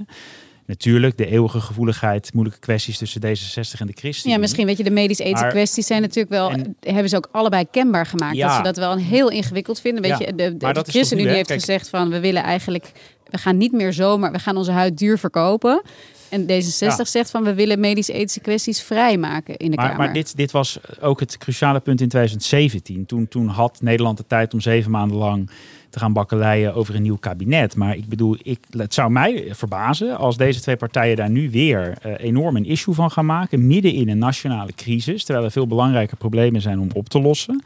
Natuurlijk, 0.70 1.16
de 1.16 1.26
eeuwige 1.26 1.60
gevoeligheid, 1.60 2.32
moeilijke 2.34 2.60
kwesties 2.60 2.98
tussen 2.98 3.20
D66 3.22 3.80
en 3.80 3.86
de 3.86 3.92
christen. 3.92 4.30
Ja, 4.30 4.38
misschien 4.38 4.66
weet 4.66 4.76
je, 4.76 4.84
de 4.84 4.90
medisch-ethische 4.90 5.46
kwesties 5.48 5.86
zijn 5.86 6.00
natuurlijk 6.00 6.30
wel, 6.30 6.50
En- 6.50 6.76
hebben 6.80 7.08
ze 7.08 7.16
ook 7.16 7.28
allebei 7.32 7.64
kenbaar 7.70 8.06
gemaakt. 8.06 8.36
Ja. 8.36 8.46
Dat 8.46 8.56
ze 8.56 8.62
dat 8.62 8.76
wel 8.76 8.92
een 8.92 8.98
heel 8.98 9.30
ingewikkeld 9.30 9.80
vinden. 9.80 10.02
Weet 10.02 10.18
Ja, 10.18 10.26
je, 10.26 10.34
de, 10.34 10.56
de, 10.56 10.64
maar 10.64 10.74
de 10.74 10.84
ChristenUnie 10.84 11.24
nu, 11.24 11.30
hè? 11.30 11.36
heeft 11.36 11.52
gezegd 11.52 11.88
van, 11.88 12.10
we 12.10 12.20
willen 12.20 12.42
eigenlijk, 12.42 12.92
we 13.30 13.38
gaan 13.38 13.56
niet 13.56 13.72
meer 13.72 13.92
zomaar, 13.92 14.32
we 14.32 14.38
gaan 14.38 14.56
onze 14.56 14.72
huid 14.72 14.98
duur 14.98 15.18
verkopen. 15.18 15.82
En 16.28 16.42
D66 16.42 16.78
Ja. 16.78 17.04
zegt 17.04 17.30
van, 17.30 17.44
we 17.44 17.54
willen 17.54 17.80
medisch-ethische 17.80 18.40
kwesties 18.40 18.82
vrijmaken 18.82 19.56
in 19.56 19.70
de 19.70 19.76
Maar, 19.76 19.88
Kamer. 19.88 20.04
maar 20.04 20.14
dit, 20.14 20.36
dit 20.36 20.50
was 20.50 20.78
ook 21.00 21.20
het 21.20 21.38
cruciale 21.38 21.80
punt 21.80 22.00
in 22.00 22.08
2017. 22.08 23.06
Toen, 23.06 23.28
toen 23.28 23.46
had 23.48 23.78
Nederland 23.82 24.16
de 24.16 24.24
tijd 24.26 24.54
om 24.54 24.60
zeven 24.60 24.90
maanden 24.90 25.16
lang 25.16 25.50
te 25.90 25.98
gaan 25.98 26.12
bakkeleien 26.12 26.74
over 26.74 26.94
een 26.94 27.02
nieuw 27.02 27.16
kabinet. 27.16 27.76
Maar 27.76 27.96
ik 27.96 28.08
bedoel, 28.08 28.36
ik, 28.42 28.58
het 28.70 28.94
zou 28.94 29.10
mij 29.10 29.48
verbazen 29.50 30.16
als 30.16 30.36
deze 30.36 30.60
twee 30.60 30.76
partijen 30.76 31.16
daar 31.16 31.30
nu 31.30 31.50
weer 31.50 31.94
eh, 32.02 32.12
enorm 32.18 32.56
een 32.56 32.66
issue 32.66 32.94
van 32.94 33.10
gaan 33.10 33.26
maken. 33.26 33.66
Midden 33.66 33.92
in 33.92 34.08
een 34.08 34.18
nationale 34.18 34.72
crisis, 34.74 35.24
terwijl 35.24 35.44
er 35.46 35.52
veel 35.52 35.66
belangrijke 35.66 36.16
problemen 36.16 36.60
zijn 36.60 36.80
om 36.80 36.88
op 36.92 37.08
te 37.08 37.20
lossen. 37.20 37.62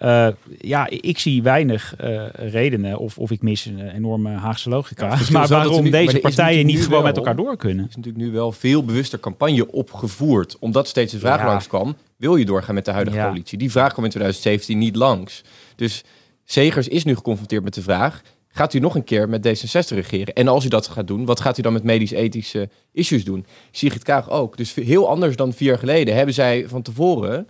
Eh, 0.00 0.28
ja, 0.58 0.86
ik 0.90 1.18
zie 1.18 1.42
weinig 1.42 1.94
eh, 1.96 2.22
redenen 2.32 2.98
of, 2.98 3.18
of 3.18 3.30
ik 3.30 3.42
mis 3.42 3.64
een 3.64 3.88
enorme 3.90 4.30
Haagse 4.30 4.68
logica. 4.68 5.06
Ja, 5.06 5.18
maar 5.32 5.48
waarom 5.48 5.82
nu- 5.82 5.90
deze 5.90 6.18
partijen 6.18 6.66
niet 6.66 6.84
gewoon 6.84 7.02
met 7.02 7.16
elkaar 7.16 7.36
door 7.36 7.56
kunnen. 7.56 7.84
Er 7.84 7.90
is 7.90 7.96
natuurlijk 7.96 8.24
nu 8.24 8.30
wel 8.32 8.52
veel 8.52 8.84
bewuster 8.84 9.20
campagne 9.20 9.72
opgevoerd. 9.72 10.56
Omdat 10.58 10.88
steeds 10.88 11.12
de 11.12 11.18
vraag 11.18 11.38
Ja. 11.38 11.46
langs 11.46 11.66
kwam, 11.66 11.96
wil 12.16 12.36
je 12.36 12.44
doorgaan 12.44 12.74
met 12.74 12.84
de 12.84 12.90
huidige 12.90 13.16
Ja. 13.16 13.24
coalitie? 13.24 13.58
Die 13.58 13.70
vraag 13.70 13.92
kwam 13.92 14.04
in 14.04 14.10
2017 14.10 14.78
niet 14.78 14.96
langs. 14.96 15.42
Dus 15.76 16.02
Segers 16.44 16.88
is 16.88 17.04
nu 17.04 17.14
geconfronteerd 17.14 17.64
met 17.64 17.74
de 17.74 17.82
vraag, 17.82 18.22
gaat 18.48 18.74
u 18.74 18.78
nog 18.78 18.94
een 18.94 19.04
keer 19.04 19.28
met 19.28 19.46
D66 19.48 19.94
regeren? 19.94 20.34
En 20.34 20.48
als 20.48 20.64
u 20.64 20.68
dat 20.68 20.86
gaat 20.86 21.06
doen, 21.06 21.24
wat 21.24 21.40
gaat 21.40 21.58
u 21.58 21.62
dan 21.62 21.72
met 21.72 21.82
medisch-ethische 21.84 22.68
issues 22.92 23.24
doen? 23.24 23.46
Sigrid 23.70 24.02
Kaag 24.02 24.30
ook. 24.30 24.56
Dus 24.56 24.74
heel 24.74 25.08
anders 25.08 25.36
dan 25.36 25.52
vier 25.52 25.68
jaar 25.68 25.78
geleden 25.78 26.14
hebben 26.16 26.34
zij 26.34 26.64
van 26.68 26.82
tevoren, 26.82 27.48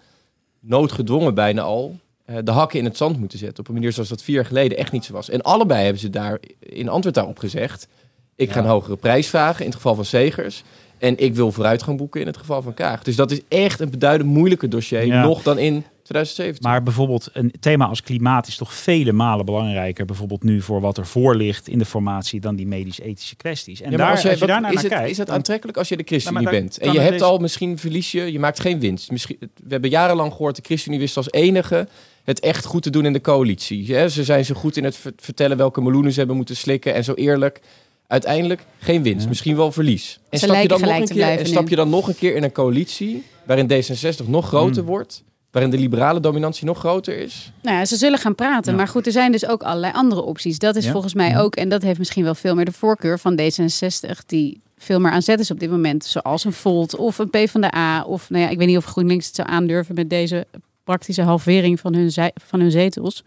noodgedwongen 0.60 1.34
bijna 1.34 1.62
al, 1.62 1.88
eh, 1.90 1.96
de 2.44 2.50
hakken 2.50 2.78
in 2.78 2.84
het 2.84 2.96
zand 2.96 3.18
moeten 3.18 3.38
zetten. 3.38 3.58
Op 3.58 3.68
een 3.68 3.74
manier 3.74 3.92
zoals 3.92 4.08
dat 4.08 4.22
vier 4.22 4.34
jaar 4.34 4.44
geleden 4.46 4.78
echt 4.78 4.92
niet 4.92 5.04
zo 5.04 5.12
was. 5.12 5.30
En 5.30 5.42
allebei 5.42 5.82
hebben 5.82 6.00
ze 6.00 6.10
daar 6.10 6.38
in 6.58 6.88
antwoord 6.88 7.14
daarop 7.14 7.38
gezegd, 7.38 7.88
ik 8.36 8.52
ga 8.52 8.58
een 8.60 8.66
hogere 8.66 8.96
prijs 8.96 9.28
vragen 9.28 9.60
in 9.60 9.66
het 9.66 9.74
geval 9.74 9.94
van 9.94 10.04
Segers. 10.04 10.62
En 10.98 11.18
ik 11.18 11.34
wil 11.34 11.52
vooruitgang 11.52 11.98
boeken 11.98 12.20
in 12.20 12.26
het 12.26 12.36
geval 12.36 12.62
van 12.62 12.74
Kaag. 12.74 13.02
Dus 13.02 13.16
dat 13.16 13.30
is 13.30 13.40
echt 13.48 13.80
een 13.80 13.90
beduidend 13.90 14.30
moeilijker 14.30 14.68
dossier 14.70 15.06
Ja. 15.06 15.22
nog 15.22 15.42
dan 15.42 15.58
in 15.58 15.84
2017. 16.02 16.70
Maar 16.70 16.82
bijvoorbeeld 16.82 17.28
een 17.32 17.54
thema 17.60 17.86
als 17.86 18.02
klimaat 18.02 18.46
is 18.46 18.56
toch 18.56 18.74
vele 18.74 19.12
malen 19.12 19.44
belangrijker. 19.44 20.04
Bijvoorbeeld 20.04 20.42
nu 20.42 20.60
voor 20.60 20.80
wat 20.80 20.98
er 20.98 21.06
voor 21.06 21.34
ligt 21.36 21.68
in 21.68 21.78
de 21.78 21.84
formatie 21.84 22.40
dan 22.40 22.56
die 22.56 22.66
medisch-ethische 22.66 23.36
kwesties. 23.36 23.80
En 23.80 23.90
Ja, 23.90 23.96
daar, 23.96 24.10
als, 24.10 24.22
jij- 24.22 24.32
je 24.32 24.38
wat- 24.38 24.48
daar 24.48 24.60
naar 24.60 24.72
is, 24.72 24.82
het, 24.82 24.92
kijkt, 24.92 25.10
is 25.10 25.18
het 25.18 25.30
aantrekkelijk 25.30 25.78
als 25.78 25.88
je 25.88 25.96
de 25.96 26.02
ChristenUnie 26.06 26.44
Ja, 26.46 26.50
maar 26.52 26.60
bent? 26.60 26.78
En 26.78 26.92
je 26.92 27.00
hebt 27.00 27.12
het 27.12 27.22
al 27.22 27.38
misschien 27.38 27.78
verlies 27.78 28.12
je, 28.12 28.32
je 28.32 28.38
maakt 28.38 28.60
geen 28.60 28.80
winst. 28.80 29.10
Misschien, 29.10 29.36
we 29.40 29.48
hebben 29.68 29.90
jarenlang 29.90 30.32
gehoord, 30.32 30.56
de 30.56 30.62
ChristenUnie 30.64 31.00
wist 31.04 31.16
als 31.16 31.30
enige 31.32 31.88
het 32.30 32.40
echt 32.40 32.64
goed 32.64 32.82
te 32.82 32.90
doen 32.90 33.04
in 33.06 33.12
de 33.12 33.20
coalitie. 33.20 33.94
Hè, 33.94 34.08
Ze 34.08 34.24
zijn 34.24 34.44
zo 34.44 34.54
goed 34.54 34.76
in 34.76 34.84
het 34.84 34.96
ver- 34.96 35.12
vertellen 35.16 35.56
welke 35.56 35.80
meloenen 35.80 36.12
ze 36.12 36.18
hebben 36.18 36.36
moeten 36.36 36.56
slikken 36.56 36.94
en 36.94 37.04
zo 37.04 37.14
eerlijk. 37.14 37.60
Uiteindelijk 38.06 38.64
geen 38.78 39.02
winst, 39.02 39.22
Ja. 39.22 39.28
misschien 39.28 39.56
wel 39.56 39.72
verlies. 39.72 40.18
En 40.30 40.38
Ze 40.38 40.44
stap, 40.44 40.62
je 40.62 40.68
dan 40.68 40.80
nog 40.80 40.88
gelijk 40.88 41.08
een 41.10 41.16
keer, 41.16 41.38
en 41.38 41.46
stap 41.46 41.68
je 41.68 41.76
dan 41.76 41.88
nog 41.90 42.08
een 42.08 42.16
keer 42.16 42.34
in 42.36 42.42
een 42.42 42.52
coalitie 42.52 43.24
waarin 43.46 43.68
D66 43.72 44.26
nog 44.26 44.46
groter 44.46 44.76
Hmm. 44.82 44.84
wordt, 44.90 45.22
waarin 45.50 45.70
de 45.70 45.78
liberale 45.78 46.20
dominantie 46.20 46.64
nog 46.66 46.78
groter 46.78 47.18
is? 47.18 47.52
Nou 47.62 47.76
ja, 47.76 47.84
ze 47.84 47.96
zullen 47.96 48.18
gaan 48.18 48.34
praten. 48.34 48.70
Ja. 48.72 48.78
Maar 48.78 48.88
goed, 48.88 49.06
er 49.06 49.12
zijn 49.12 49.32
dus 49.32 49.46
ook 49.46 49.62
allerlei 49.62 49.92
andere 49.92 50.22
opties. 50.22 50.58
Dat 50.58 50.76
is 50.76 50.84
Ja. 50.84 50.90
volgens 50.92 51.14
mij 51.14 51.28
Ja. 51.28 51.40
ook, 51.40 51.56
en 51.56 51.68
dat 51.68 51.82
heeft 51.82 51.98
misschien 51.98 52.24
wel 52.24 52.34
veel 52.34 52.54
meer 52.54 52.64
de 52.64 52.72
voorkeur 52.72 53.18
van 53.18 53.36
D66, 53.40 54.18
die 54.26 54.60
veel 54.78 55.00
meer 55.00 55.10
aan 55.10 55.22
zet 55.22 55.40
is 55.40 55.50
op 55.50 55.60
dit 55.60 55.70
moment. 55.70 56.04
Zoals 56.04 56.44
een 56.44 56.52
Volt 56.52 56.96
of 56.96 57.18
een 57.18 57.30
PvdA. 57.30 58.04
Of 58.04 58.30
nou 58.30 58.42
ja, 58.44 58.48
ik 58.50 58.58
weet 58.58 58.66
niet 58.66 58.76
of 58.76 58.84
GroenLinks 58.84 59.26
het 59.26 59.34
zou 59.34 59.48
aandurven 59.48 59.94
met 59.94 60.10
deze 60.10 60.46
praktische 60.90 61.22
halvering 61.22 61.80
van 61.80 61.94
hun, 61.94 62.10
van 62.44 62.60
hun 62.60 62.70
zetels. 62.70 63.24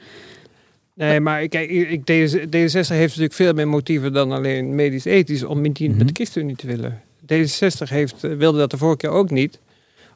Nee, 0.95 1.19
maar 1.19 1.47
kijk, 1.47 1.69
ik, 1.69 1.99
D66 1.99 2.71
heeft 2.71 3.07
natuurlijk 3.07 3.33
veel 3.33 3.53
meer 3.53 3.67
motieven 3.67 4.13
dan 4.13 4.31
alleen 4.31 4.75
medisch-ethisch 4.75 5.43
om 5.43 5.61
niet 5.61 5.79
Mhm. 5.79 5.97
met 5.97 6.07
de 6.07 6.13
ChristenUnie 6.13 6.55
te 6.55 6.67
willen. 6.67 7.01
D66 7.25 7.89
heeft, 7.89 8.23
eh, 8.23 8.31
wilde 8.35 8.57
dat 8.57 8.71
de 8.71 8.77
vorige 8.77 8.97
keer 8.97 9.09
ook 9.09 9.29
niet, 9.29 9.59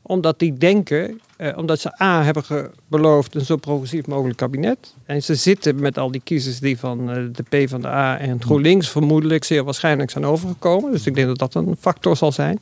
omdat 0.01 0.39
die 0.39 0.53
denken, 0.53 1.21
eh, 1.37 1.57
omdat 1.57 1.79
ze 1.79 2.01
A 2.01 2.23
hebben 2.23 2.71
beloofd 2.87 3.35
een 3.35 3.45
zo 3.45 3.55
progressief 3.55 4.07
mogelijk 4.07 4.37
kabinet. 4.37 4.93
En 5.05 5.23
ze 5.23 5.35
zitten 5.35 5.79
met 5.79 5.97
al 5.97 6.11
die 6.11 6.21
kiezers 6.23 6.59
die 6.59 6.77
van 6.77 7.11
eh, 7.11 7.23
de 7.31 7.65
P 7.65 7.69
van 7.69 7.81
de 7.81 7.87
A 7.87 8.17
en 8.19 8.41
GroenLinks 8.41 8.89
vermoedelijk 8.89 9.43
zeer 9.43 9.63
waarschijnlijk 9.63 10.09
zijn 10.11 10.25
overgekomen. 10.25 10.91
Dus 10.91 11.05
ik 11.05 11.15
denk 11.15 11.27
dat 11.27 11.37
dat 11.37 11.55
een 11.55 11.75
factor 11.79 12.17
zal 12.17 12.31
zijn. 12.31 12.59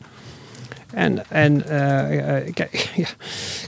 En, 0.94 1.30
en 1.30 1.68
eh, 1.68 2.38
eh, 2.38 2.54
kijk, 2.54 2.92
ja, 2.96 3.08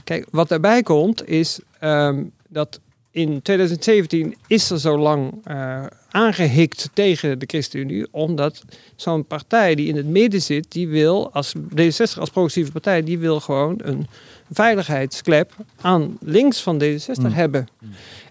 kijk, 0.04 0.26
wat 0.30 0.48
daarbij 0.48 0.82
komt 0.82 1.28
is 1.28 1.60
ehm, 1.78 2.22
dat 2.48 2.80
in 3.10 3.42
2017 3.42 4.34
is 4.46 4.70
er 4.70 4.80
zo 4.80 4.98
lang 4.98 5.32
eh, 5.44 5.84
aangehikt 6.10 6.90
tegen 6.92 7.38
de 7.38 7.46
ChristenUnie, 7.46 8.06
omdat 8.10 8.62
zo'n 8.96 9.26
partij 9.26 9.74
die 9.74 9.88
in 9.88 9.96
het 9.96 10.06
midden 10.06 10.42
zit, 10.42 10.66
die 10.72 10.88
wil, 10.88 11.32
als 11.32 11.54
D66 11.56 12.18
als 12.18 12.30
progressieve 12.30 12.72
partij, 12.72 13.02
die 13.02 13.18
wil 13.18 13.40
gewoon 13.40 13.80
een 13.82 14.06
veiligheidsklep 14.50 15.52
aan 15.80 16.18
links 16.20 16.62
van 16.62 16.82
D66 16.82 17.22
Mm. 17.22 17.24
hebben. 17.24 17.68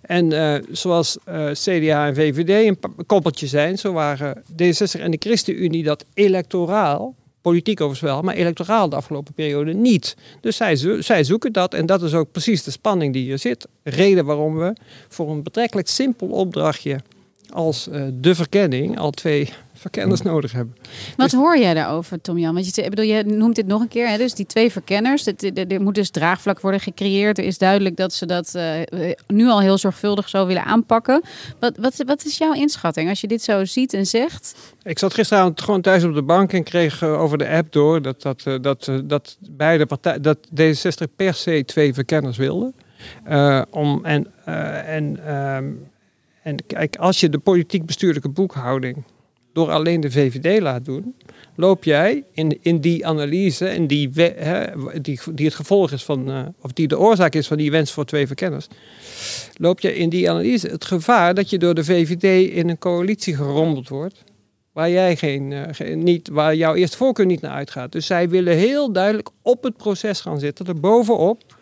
En 0.02 0.32
eh, 0.32 0.64
zoals 0.72 1.18
CDA 1.52 2.08
en 2.08 2.16
VVD 2.16 2.68
een 2.68 3.06
koppeltje 3.06 3.48
zijn, 3.48 3.78
zo 3.78 3.94
waren 3.94 4.44
D66 4.52 5.02
en 5.02 5.12
de 5.12 5.18
ChristenUnie 5.20 5.84
dat 5.84 6.06
electoraal, 6.14 7.16
politiek 7.48 7.82
overigens 7.82 8.12
wel, 8.12 8.22
maar 8.22 8.36
electoraal 8.36 8.90
de 8.90 8.96
afgelopen 8.96 9.34
periode 9.34 9.74
niet. 9.74 10.16
Dus 10.42 10.56
zij, 10.56 10.76
zij 11.00 11.24
zoeken 11.24 11.52
dat 11.52 11.74
en 11.74 11.86
dat 11.86 12.04
is 12.04 12.14
ook 12.14 12.32
precies 12.32 12.64
de 12.64 12.72
spanning 12.72 13.14
die 13.14 13.24
hier 13.24 13.40
zit. 13.40 13.68
Reden 13.84 14.26
waarom 14.26 14.58
we 14.58 14.74
voor 15.08 15.30
een 15.30 15.44
betrekkelijk 15.44 15.88
simpel 15.88 16.28
opdrachtje 16.28 17.00
als 17.50 17.88
eh, 17.88 18.04
de 18.14 18.36
verkenning 18.36 19.00
al 19.00 19.12
twee 19.12 19.50
verkenners 19.78 20.22
nodig 20.22 20.52
hebben. 20.52 20.76
Wat 21.16 21.32
hoor 21.32 21.58
jij 21.58 21.74
daarover, 21.74 22.22
Tom 22.22 22.38
Jan? 22.38 22.54
Want 22.54 22.76
je, 22.76 22.90
bedoel, 22.90 23.06
je 23.06 23.24
noemt 23.24 23.56
dit 23.56 23.68
nog 23.68 23.82
een 23.82 23.88
keer, 23.88 24.08
hè? 24.08 24.18
dus 24.18 24.34
die 24.34 24.46
twee 24.46 24.72
verkenners. 24.72 25.26
Er 25.26 25.82
moet 25.82 25.96
dus 25.96 26.10
draagvlak 26.10 26.60
worden 26.60 26.80
gecreëerd. 26.80 27.38
Er 27.38 27.44
is 27.44 27.58
duidelijk 27.58 27.98
dat 27.98 28.14
ze 28.14 28.26
dat 28.26 28.56
eh, 28.56 28.72
nu 29.28 29.48
al 29.48 29.62
heel 29.62 29.78
zorgvuldig 29.78 30.30
zo 30.30 30.46
willen 30.46 30.64
aanpakken. 30.64 31.22
Wat, 31.60 31.78
wat, 31.78 32.04
wat 32.06 32.26
is 32.26 32.38
jouw 32.38 32.54
inschatting 32.54 33.10
als 33.10 33.22
je 33.22 33.28
dit 33.28 33.42
zo 33.42 33.66
ziet 33.66 33.94
en 33.94 34.06
zegt? 34.06 34.56
Ik 34.84 35.00
zat 35.00 35.14
gisteravond 35.14 35.62
gewoon 35.62 35.82
thuis 35.82 36.04
op 36.04 36.14
de 36.14 36.24
bank 36.24 36.54
en 36.54 36.64
kreeg 36.64 37.02
eh, 37.02 37.22
over 37.22 37.38
de 37.38 37.50
app 37.50 37.72
door 37.72 38.02
dat, 38.02 38.22
dat, 38.22 38.44
eh, 38.46 38.56
dat, 38.62 38.88
eh, 38.88 38.98
dat 39.04 39.38
beide 39.50 39.86
partijen, 39.86 40.22
dat 40.22 40.38
D66 40.62 41.16
per 41.16 41.34
se 41.34 41.64
twee 41.66 41.94
verkenners 41.94 42.38
wilden. 42.38 42.74
Eh, 43.24 43.62
om, 43.70 44.06
en, 44.06 44.28
eh, 44.46 44.96
en, 44.96 45.26
ehm, 45.26 45.72
en 46.42 46.66
kijk, 46.68 46.96
als 46.96 47.20
je 47.20 47.30
de 47.30 47.40
politiek-bestuurlijke 47.40 48.30
boekhouding 48.30 49.04
door 49.58 49.72
alleen 49.72 50.00
de 50.02 50.12
VVD 50.12 50.62
laat 50.62 50.86
doen, 50.86 51.16
loop 51.56 51.84
jij 51.84 52.24
in, 52.32 52.60
in 52.62 52.80
die 52.80 53.08
analyse 53.08 53.68
en 53.68 53.88
die, 53.88 54.10
hè, 54.16 54.66
die, 55.02 55.20
die 55.34 55.46
het 55.46 55.56
gevolg 55.56 55.92
is 55.92 56.04
van, 56.04 56.30
eh, 56.30 56.46
of 56.62 56.72
die 56.72 56.88
de 56.88 57.00
oorzaak 57.00 57.34
is 57.34 57.48
van 57.48 57.58
die 57.58 57.72
wens 57.72 57.92
voor 57.92 58.06
twee 58.06 58.28
verkenners, 58.28 58.68
loop 59.58 59.80
je 59.80 59.96
in 59.96 60.10
die 60.10 60.30
analyse 60.30 60.68
het 60.68 60.86
gevaar 60.86 61.34
dat 61.34 61.50
je 61.50 61.58
door 61.58 61.74
de 61.74 61.84
VVD 61.84 62.52
in 62.52 62.70
een 62.70 62.78
coalitie 62.78 63.36
gerommeld 63.36 63.90
wordt. 63.90 64.24
Waar, 64.72 64.90
jij 64.90 65.16
geen, 65.16 65.52
eh, 65.54 65.62
geen- 65.72 66.04
niet, 66.04 66.30
waar 66.30 66.56
jouw 66.56 66.76
eerste 66.76 66.98
voorkeur 66.98 67.26
niet 67.26 67.42
naar 67.42 67.52
uitgaat. 67.52 67.92
Dus 67.92 68.06
zij 68.06 68.30
willen 68.30 68.56
heel 68.56 68.92
duidelijk 68.92 69.30
op 69.42 69.64
het 69.64 69.78
proces 69.78 70.22
gaan 70.22 70.40
zitten, 70.40 70.66
er 70.66 70.80
bovenop. 70.80 71.57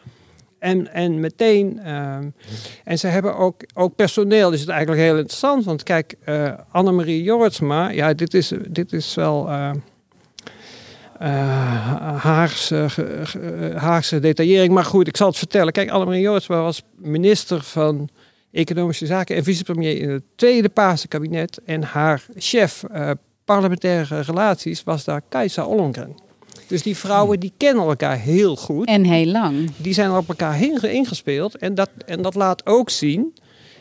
En, 0.65 0.93
en 0.93 1.19
meteen. 1.19 1.79
ehm, 1.83 2.29
en 2.83 2.99
ze 2.99 3.07
hebben 3.07 3.35
ook, 3.37 3.61
ook 3.73 3.95
personeel, 3.95 4.51
is 4.51 4.59
het 4.59 4.69
eigenlijk 4.69 5.01
heel 5.01 5.17
interessant. 5.17 5.65
Want 5.65 5.83
kijk, 5.83 6.15
eh 6.23 6.53
Annemarie 6.71 7.23
Jorritsma, 7.23 7.89
ja, 7.89 8.13
dit 8.13 8.33
is, 8.33 8.51
dit 8.67 8.93
is 8.93 9.15
wel. 9.15 9.49
eh, 9.49 9.71
Haagse, 12.17 12.87
Haagse 13.75 14.19
detaillering. 14.19 14.73
Maar 14.73 14.85
goed, 14.85 15.07
ik 15.07 15.17
zal 15.17 15.27
het 15.27 15.37
vertellen. 15.37 15.73
Kijk, 15.73 15.89
Annemarie 15.89 16.21
Jorritsma 16.21 16.61
was 16.61 16.81
minister 16.95 17.61
van 17.63 18.09
Economische 18.51 19.05
Zaken 19.05 19.35
en 19.35 19.43
vicepremier 19.43 19.97
in 19.97 20.09
het 20.09 20.23
tweede 20.35 20.69
Paarse 20.69 21.07
kabinet. 21.07 21.59
En 21.65 21.83
haar 21.83 22.25
chef 22.35 22.83
parlementaire 23.45 24.19
relaties 24.21 24.83
was 24.83 25.03
daar 25.03 25.21
Kajsa 25.29 25.65
Ollongren. 25.65 26.24
Dus 26.67 26.83
die 26.83 26.97
vrouwen 26.97 27.39
die 27.39 27.53
kennen 27.57 27.87
elkaar 27.87 28.19
heel 28.19 28.55
goed 28.55 28.87
En 28.87 29.03
heel 29.03 29.31
lang. 29.31 29.71
die 29.77 29.93
zijn 29.93 30.11
op 30.11 30.27
elkaar 30.27 30.53
heen 30.53 30.81
ingespeeld. 30.81 31.57
En 31.57 31.75
dat, 31.75 31.89
en 32.05 32.21
dat 32.21 32.35
laat 32.35 32.65
ook 32.65 32.89
zien 32.89 33.33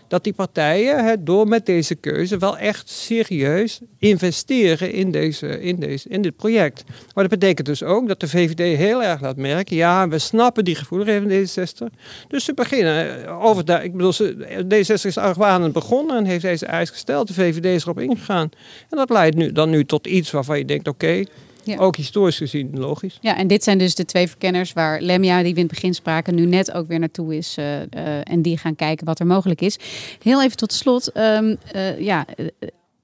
dat 0.09 0.25
die 0.25 0.33
partijen 0.33 1.25
door 1.25 1.49
met 1.49 1.67
deze 1.67 1.95
keuze 1.95 2.39
wel 2.39 2.59
echt 2.59 2.91
serieus 2.91 3.81
investeren 3.99 4.93
in, 4.93 5.11
deze, 5.11 5.61
in, 5.61 5.77
deze, 5.77 6.09
in 6.09 6.23
dit 6.23 6.37
project. 6.37 6.85
Maar 7.15 7.29
dat 7.29 7.39
betekent 7.39 7.67
dus 7.67 7.83
ook 7.83 8.09
dat 8.09 8.21
de 8.21 8.29
VVD 8.29 8.77
heel 8.77 9.03
erg 9.03 9.21
laat 9.21 9.37
merken, 9.37 9.77
ja, 9.77 10.09
we 10.09 10.19
snappen 10.19 10.65
die 10.65 10.75
gevoeligheden 10.75 11.31
van 11.31 11.65
D66. 11.67 11.95
Dus 12.29 12.45
ze 12.45 12.55
beginnen 12.55 13.29
over, 13.29 13.65
de, 13.65 13.81
ik 13.83 13.93
bedoel, 13.93 14.13
D66 14.13 15.03
is 15.03 15.19
argwanend 15.19 15.73
begonnen 15.73 16.17
en 16.17 16.25
heeft 16.25 16.43
deze 16.43 16.67
eis 16.67 16.91
gesteld. 16.91 17.29
De 17.29 17.35
VVD 17.35 17.65
is 17.65 17.83
erop 17.83 18.01
ingegaan. 18.01 18.51
En 18.91 18.97
dat 18.97 19.11
leidt 19.11 19.37
nu, 19.37 19.53
dan 19.53 19.71
nu 19.71 19.85
tot 19.85 20.07
iets 20.07 20.31
waarvan 20.31 20.59
je 20.59 20.65
denkt, 20.65 20.89
oké, 20.89 21.25
ja. 21.65 21.77
Ook 21.77 21.97
historisch 21.97 22.37
gezien 22.37 22.71
logisch. 22.79 23.19
Ja, 23.21 23.37
en 23.37 23.47
dit 23.47 23.65
zijn 23.65 23.79
dus 23.79 23.95
de 23.95 24.05
twee 24.05 24.29
verkenners 24.29 24.73
waar 24.73 25.01
Lemja, 25.01 25.43
die 25.43 25.55
we 25.55 25.61
in 25.61 25.67
het 25.67 25.75
begin 25.75 25.95
spraken, 25.95 26.35
nu 26.35 26.47
net 26.47 26.73
ook 26.73 26.87
weer 26.87 26.99
naartoe 26.99 27.37
is. 27.37 27.57
Uh, 27.59 27.81
uh, 27.81 27.85
en 28.23 28.43
die 28.43 28.59
gaan 28.59 28.77
kijken 28.77 29.07
wat 29.07 29.21
er 29.21 29.27
mogelijk 29.27 29.61
is. 29.61 29.79
Heel 30.23 30.43
even 30.43 30.57
tot 30.57 30.73
slot. 30.73 31.17
Um, 31.17 31.57
uh, 31.77 32.01
ja, 32.01 32.27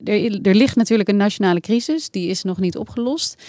er, 0.05 0.47
er, 0.47 0.55
ligt 0.55 0.77
natuurlijk 0.77 1.09
een 1.09 1.17
nationale 1.17 1.61
crisis. 1.61 2.11
Die 2.11 2.29
is 2.29 2.43
nog 2.43 2.59
niet 2.59 2.77
opgelost. 2.77 3.43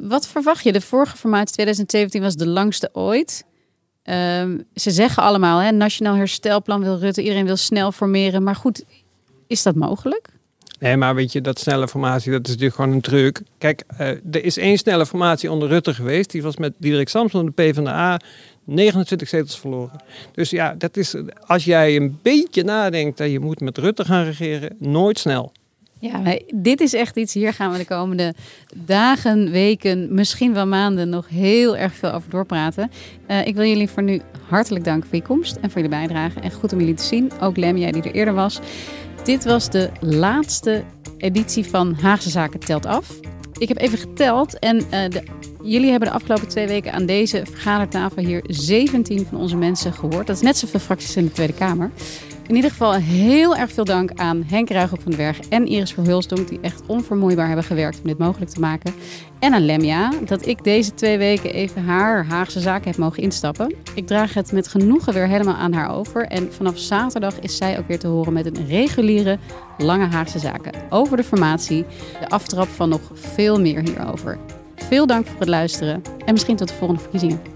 wat 0.00 0.28
verwacht 0.28 0.64
je? 0.64 0.72
De 0.72 0.80
vorige 0.80 1.16
formatie 1.16 1.54
2017 1.54 2.22
was 2.22 2.36
de 2.36 2.46
langste 2.46 2.90
ooit. 2.92 3.44
Um, 4.04 4.64
ze 4.74 4.90
zeggen 4.90 5.22
allemaal, 5.22 5.58
hè, 5.58 5.70
nationaal 5.70 6.14
herstelplan 6.14 6.82
wil 6.82 6.98
Rutte. 6.98 7.22
Iedereen 7.22 7.46
wil 7.46 7.56
snel 7.56 7.92
formeren. 7.92 8.42
Maar 8.42 8.56
goed, 8.56 8.84
is 9.46 9.62
dat 9.62 9.74
mogelijk? 9.74 10.28
Nee, 10.78 10.96
maar 10.96 11.14
weet 11.14 11.32
je, 11.32 11.40
dat 11.40 11.58
snelle 11.58 11.88
formatie, 11.88 12.32
dat 12.32 12.44
is 12.44 12.48
natuurlijk 12.48 12.74
gewoon 12.74 12.92
een 12.92 13.00
truc. 13.00 13.40
Kijk, 13.58 13.82
uh, 14.00 14.08
er 14.08 14.44
is 14.44 14.56
één 14.56 14.78
snelle 14.78 15.06
formatie 15.06 15.50
onder 15.50 15.68
Rutte 15.68 15.94
geweest. 15.94 16.30
Die 16.30 16.42
was 16.42 16.56
met 16.56 16.72
Diederik 16.78 17.08
Samson, 17.08 17.46
de 17.46 17.52
PvdA, 17.52 18.20
29 18.64 19.28
zetels 19.28 19.60
verloren. 19.60 20.02
Dus 20.32 20.50
ja, 20.50 20.74
dat 20.78 20.96
is, 20.96 21.14
als 21.46 21.64
jij 21.64 21.96
een 21.96 22.18
beetje 22.22 22.64
nadenkt 22.64 23.18
dat 23.18 23.30
je 23.30 23.40
moet 23.40 23.60
met 23.60 23.78
Rutte 23.78 24.04
gaan 24.04 24.24
regeren, 24.24 24.76
nooit 24.78 25.18
snel. 25.18 25.52
Ja, 25.98 26.38
dit 26.54 26.80
is 26.80 26.94
echt 26.94 27.16
iets, 27.16 27.34
hier 27.34 27.52
gaan 27.52 27.72
we 27.72 27.78
de 27.78 27.84
komende 27.84 28.34
dagen, 28.74 29.50
weken, 29.50 30.14
misschien 30.14 30.54
wel 30.54 30.66
maanden 30.66 31.08
nog 31.08 31.28
heel 31.28 31.76
erg 31.76 31.94
veel 31.94 32.12
over 32.12 32.30
doorpraten. 32.30 32.90
Uh, 33.30 33.46
ik 33.46 33.54
wil 33.54 33.64
jullie 33.64 33.88
voor 33.88 34.02
nu 34.02 34.20
hartelijk 34.48 34.84
danken 34.84 35.08
voor 35.08 35.18
je 35.18 35.24
komst 35.24 35.56
en 35.56 35.70
voor 35.70 35.80
jullie 35.80 35.96
bijdrage. 35.96 36.40
En 36.40 36.52
goed 36.52 36.72
om 36.72 36.78
jullie 36.78 36.94
te 36.94 37.02
zien. 37.02 37.30
Ook 37.40 37.56
Lem, 37.56 37.76
jij 37.76 37.92
die 37.92 38.02
er 38.02 38.14
eerder 38.14 38.34
was. 38.34 38.60
Dit 39.26 39.44
was 39.44 39.70
de 39.70 39.90
laatste 40.00 40.84
editie 41.18 41.64
van 41.64 41.94
Haagse 42.00 42.30
Zaken 42.30 42.60
Telt 42.60 42.86
Af. 42.86 43.10
Ik 43.58 43.68
heb 43.68 43.78
even 43.78 43.98
geteld 43.98 44.58
en 44.58 44.78
de, 44.78 45.22
jullie 45.62 45.90
hebben 45.90 46.08
de 46.08 46.14
afgelopen 46.14 46.48
twee 46.48 46.66
weken 46.66 46.92
aan 46.92 47.06
deze 47.06 47.42
vergadertafel 47.50 48.22
hier 48.22 48.44
17 48.46 49.26
van 49.26 49.38
onze 49.38 49.56
mensen 49.56 49.92
gehoord. 49.92 50.26
Dat 50.26 50.36
is 50.36 50.42
net 50.42 50.56
zoveel 50.56 50.80
fracties 50.80 51.16
in 51.16 51.24
de 51.24 51.32
Tweede 51.32 51.52
Kamer. 51.52 51.90
In 52.48 52.54
ieder 52.54 52.70
geval 52.70 52.94
heel 52.94 53.56
erg 53.56 53.72
veel 53.72 53.84
dank 53.84 54.10
aan 54.14 54.44
Henk 54.46 54.70
Ruigop 54.70 55.02
van 55.02 55.10
den 55.10 55.20
Berg 55.20 55.38
en 55.48 55.66
Iris 55.66 55.92
Verhulsdonk... 55.92 56.48
die 56.48 56.60
echt 56.60 56.82
onvermoeibaar 56.86 57.46
hebben 57.46 57.64
gewerkt 57.64 57.98
om 57.98 58.06
dit 58.06 58.18
mogelijk 58.18 58.50
te 58.50 58.60
maken. 58.60 58.94
En 59.38 59.54
aan 59.54 59.64
Lemja, 59.64 60.12
dat 60.24 60.46
ik 60.46 60.64
deze 60.64 60.94
twee 60.94 61.18
weken 61.18 61.52
even 61.52 61.84
haar 61.84 62.26
Haagse 62.26 62.60
zaken 62.60 62.90
heb 62.90 62.96
mogen 62.98 63.22
instappen. 63.22 63.74
Ik 63.94 64.06
draag 64.06 64.34
het 64.34 64.52
met 64.52 64.68
genoegen 64.68 65.12
weer 65.12 65.28
helemaal 65.28 65.54
aan 65.54 65.72
haar 65.72 65.90
over. 65.90 66.26
En 66.26 66.52
vanaf 66.52 66.78
zaterdag 66.78 67.40
is 67.40 67.56
zij 67.56 67.78
ook 67.78 67.88
weer 67.88 67.98
te 67.98 68.06
horen 68.06 68.32
met 68.32 68.46
een 68.46 68.66
reguliere 68.66 69.38
Lange 69.78 70.06
Haagse 70.06 70.38
Zaken. 70.38 70.72
Over 70.90 71.16
de 71.16 71.24
formatie, 71.24 71.84
de 72.20 72.28
aftrap 72.28 72.68
van 72.68 72.88
nog 72.88 73.00
veel 73.12 73.60
meer 73.60 73.80
hierover. 73.80 74.38
Veel 74.76 75.06
dank 75.06 75.26
voor 75.26 75.38
het 75.38 75.48
luisteren 75.48 76.02
en 76.24 76.32
misschien 76.32 76.56
tot 76.56 76.68
de 76.68 76.74
volgende 76.74 77.02
verkiezingen. 77.02 77.55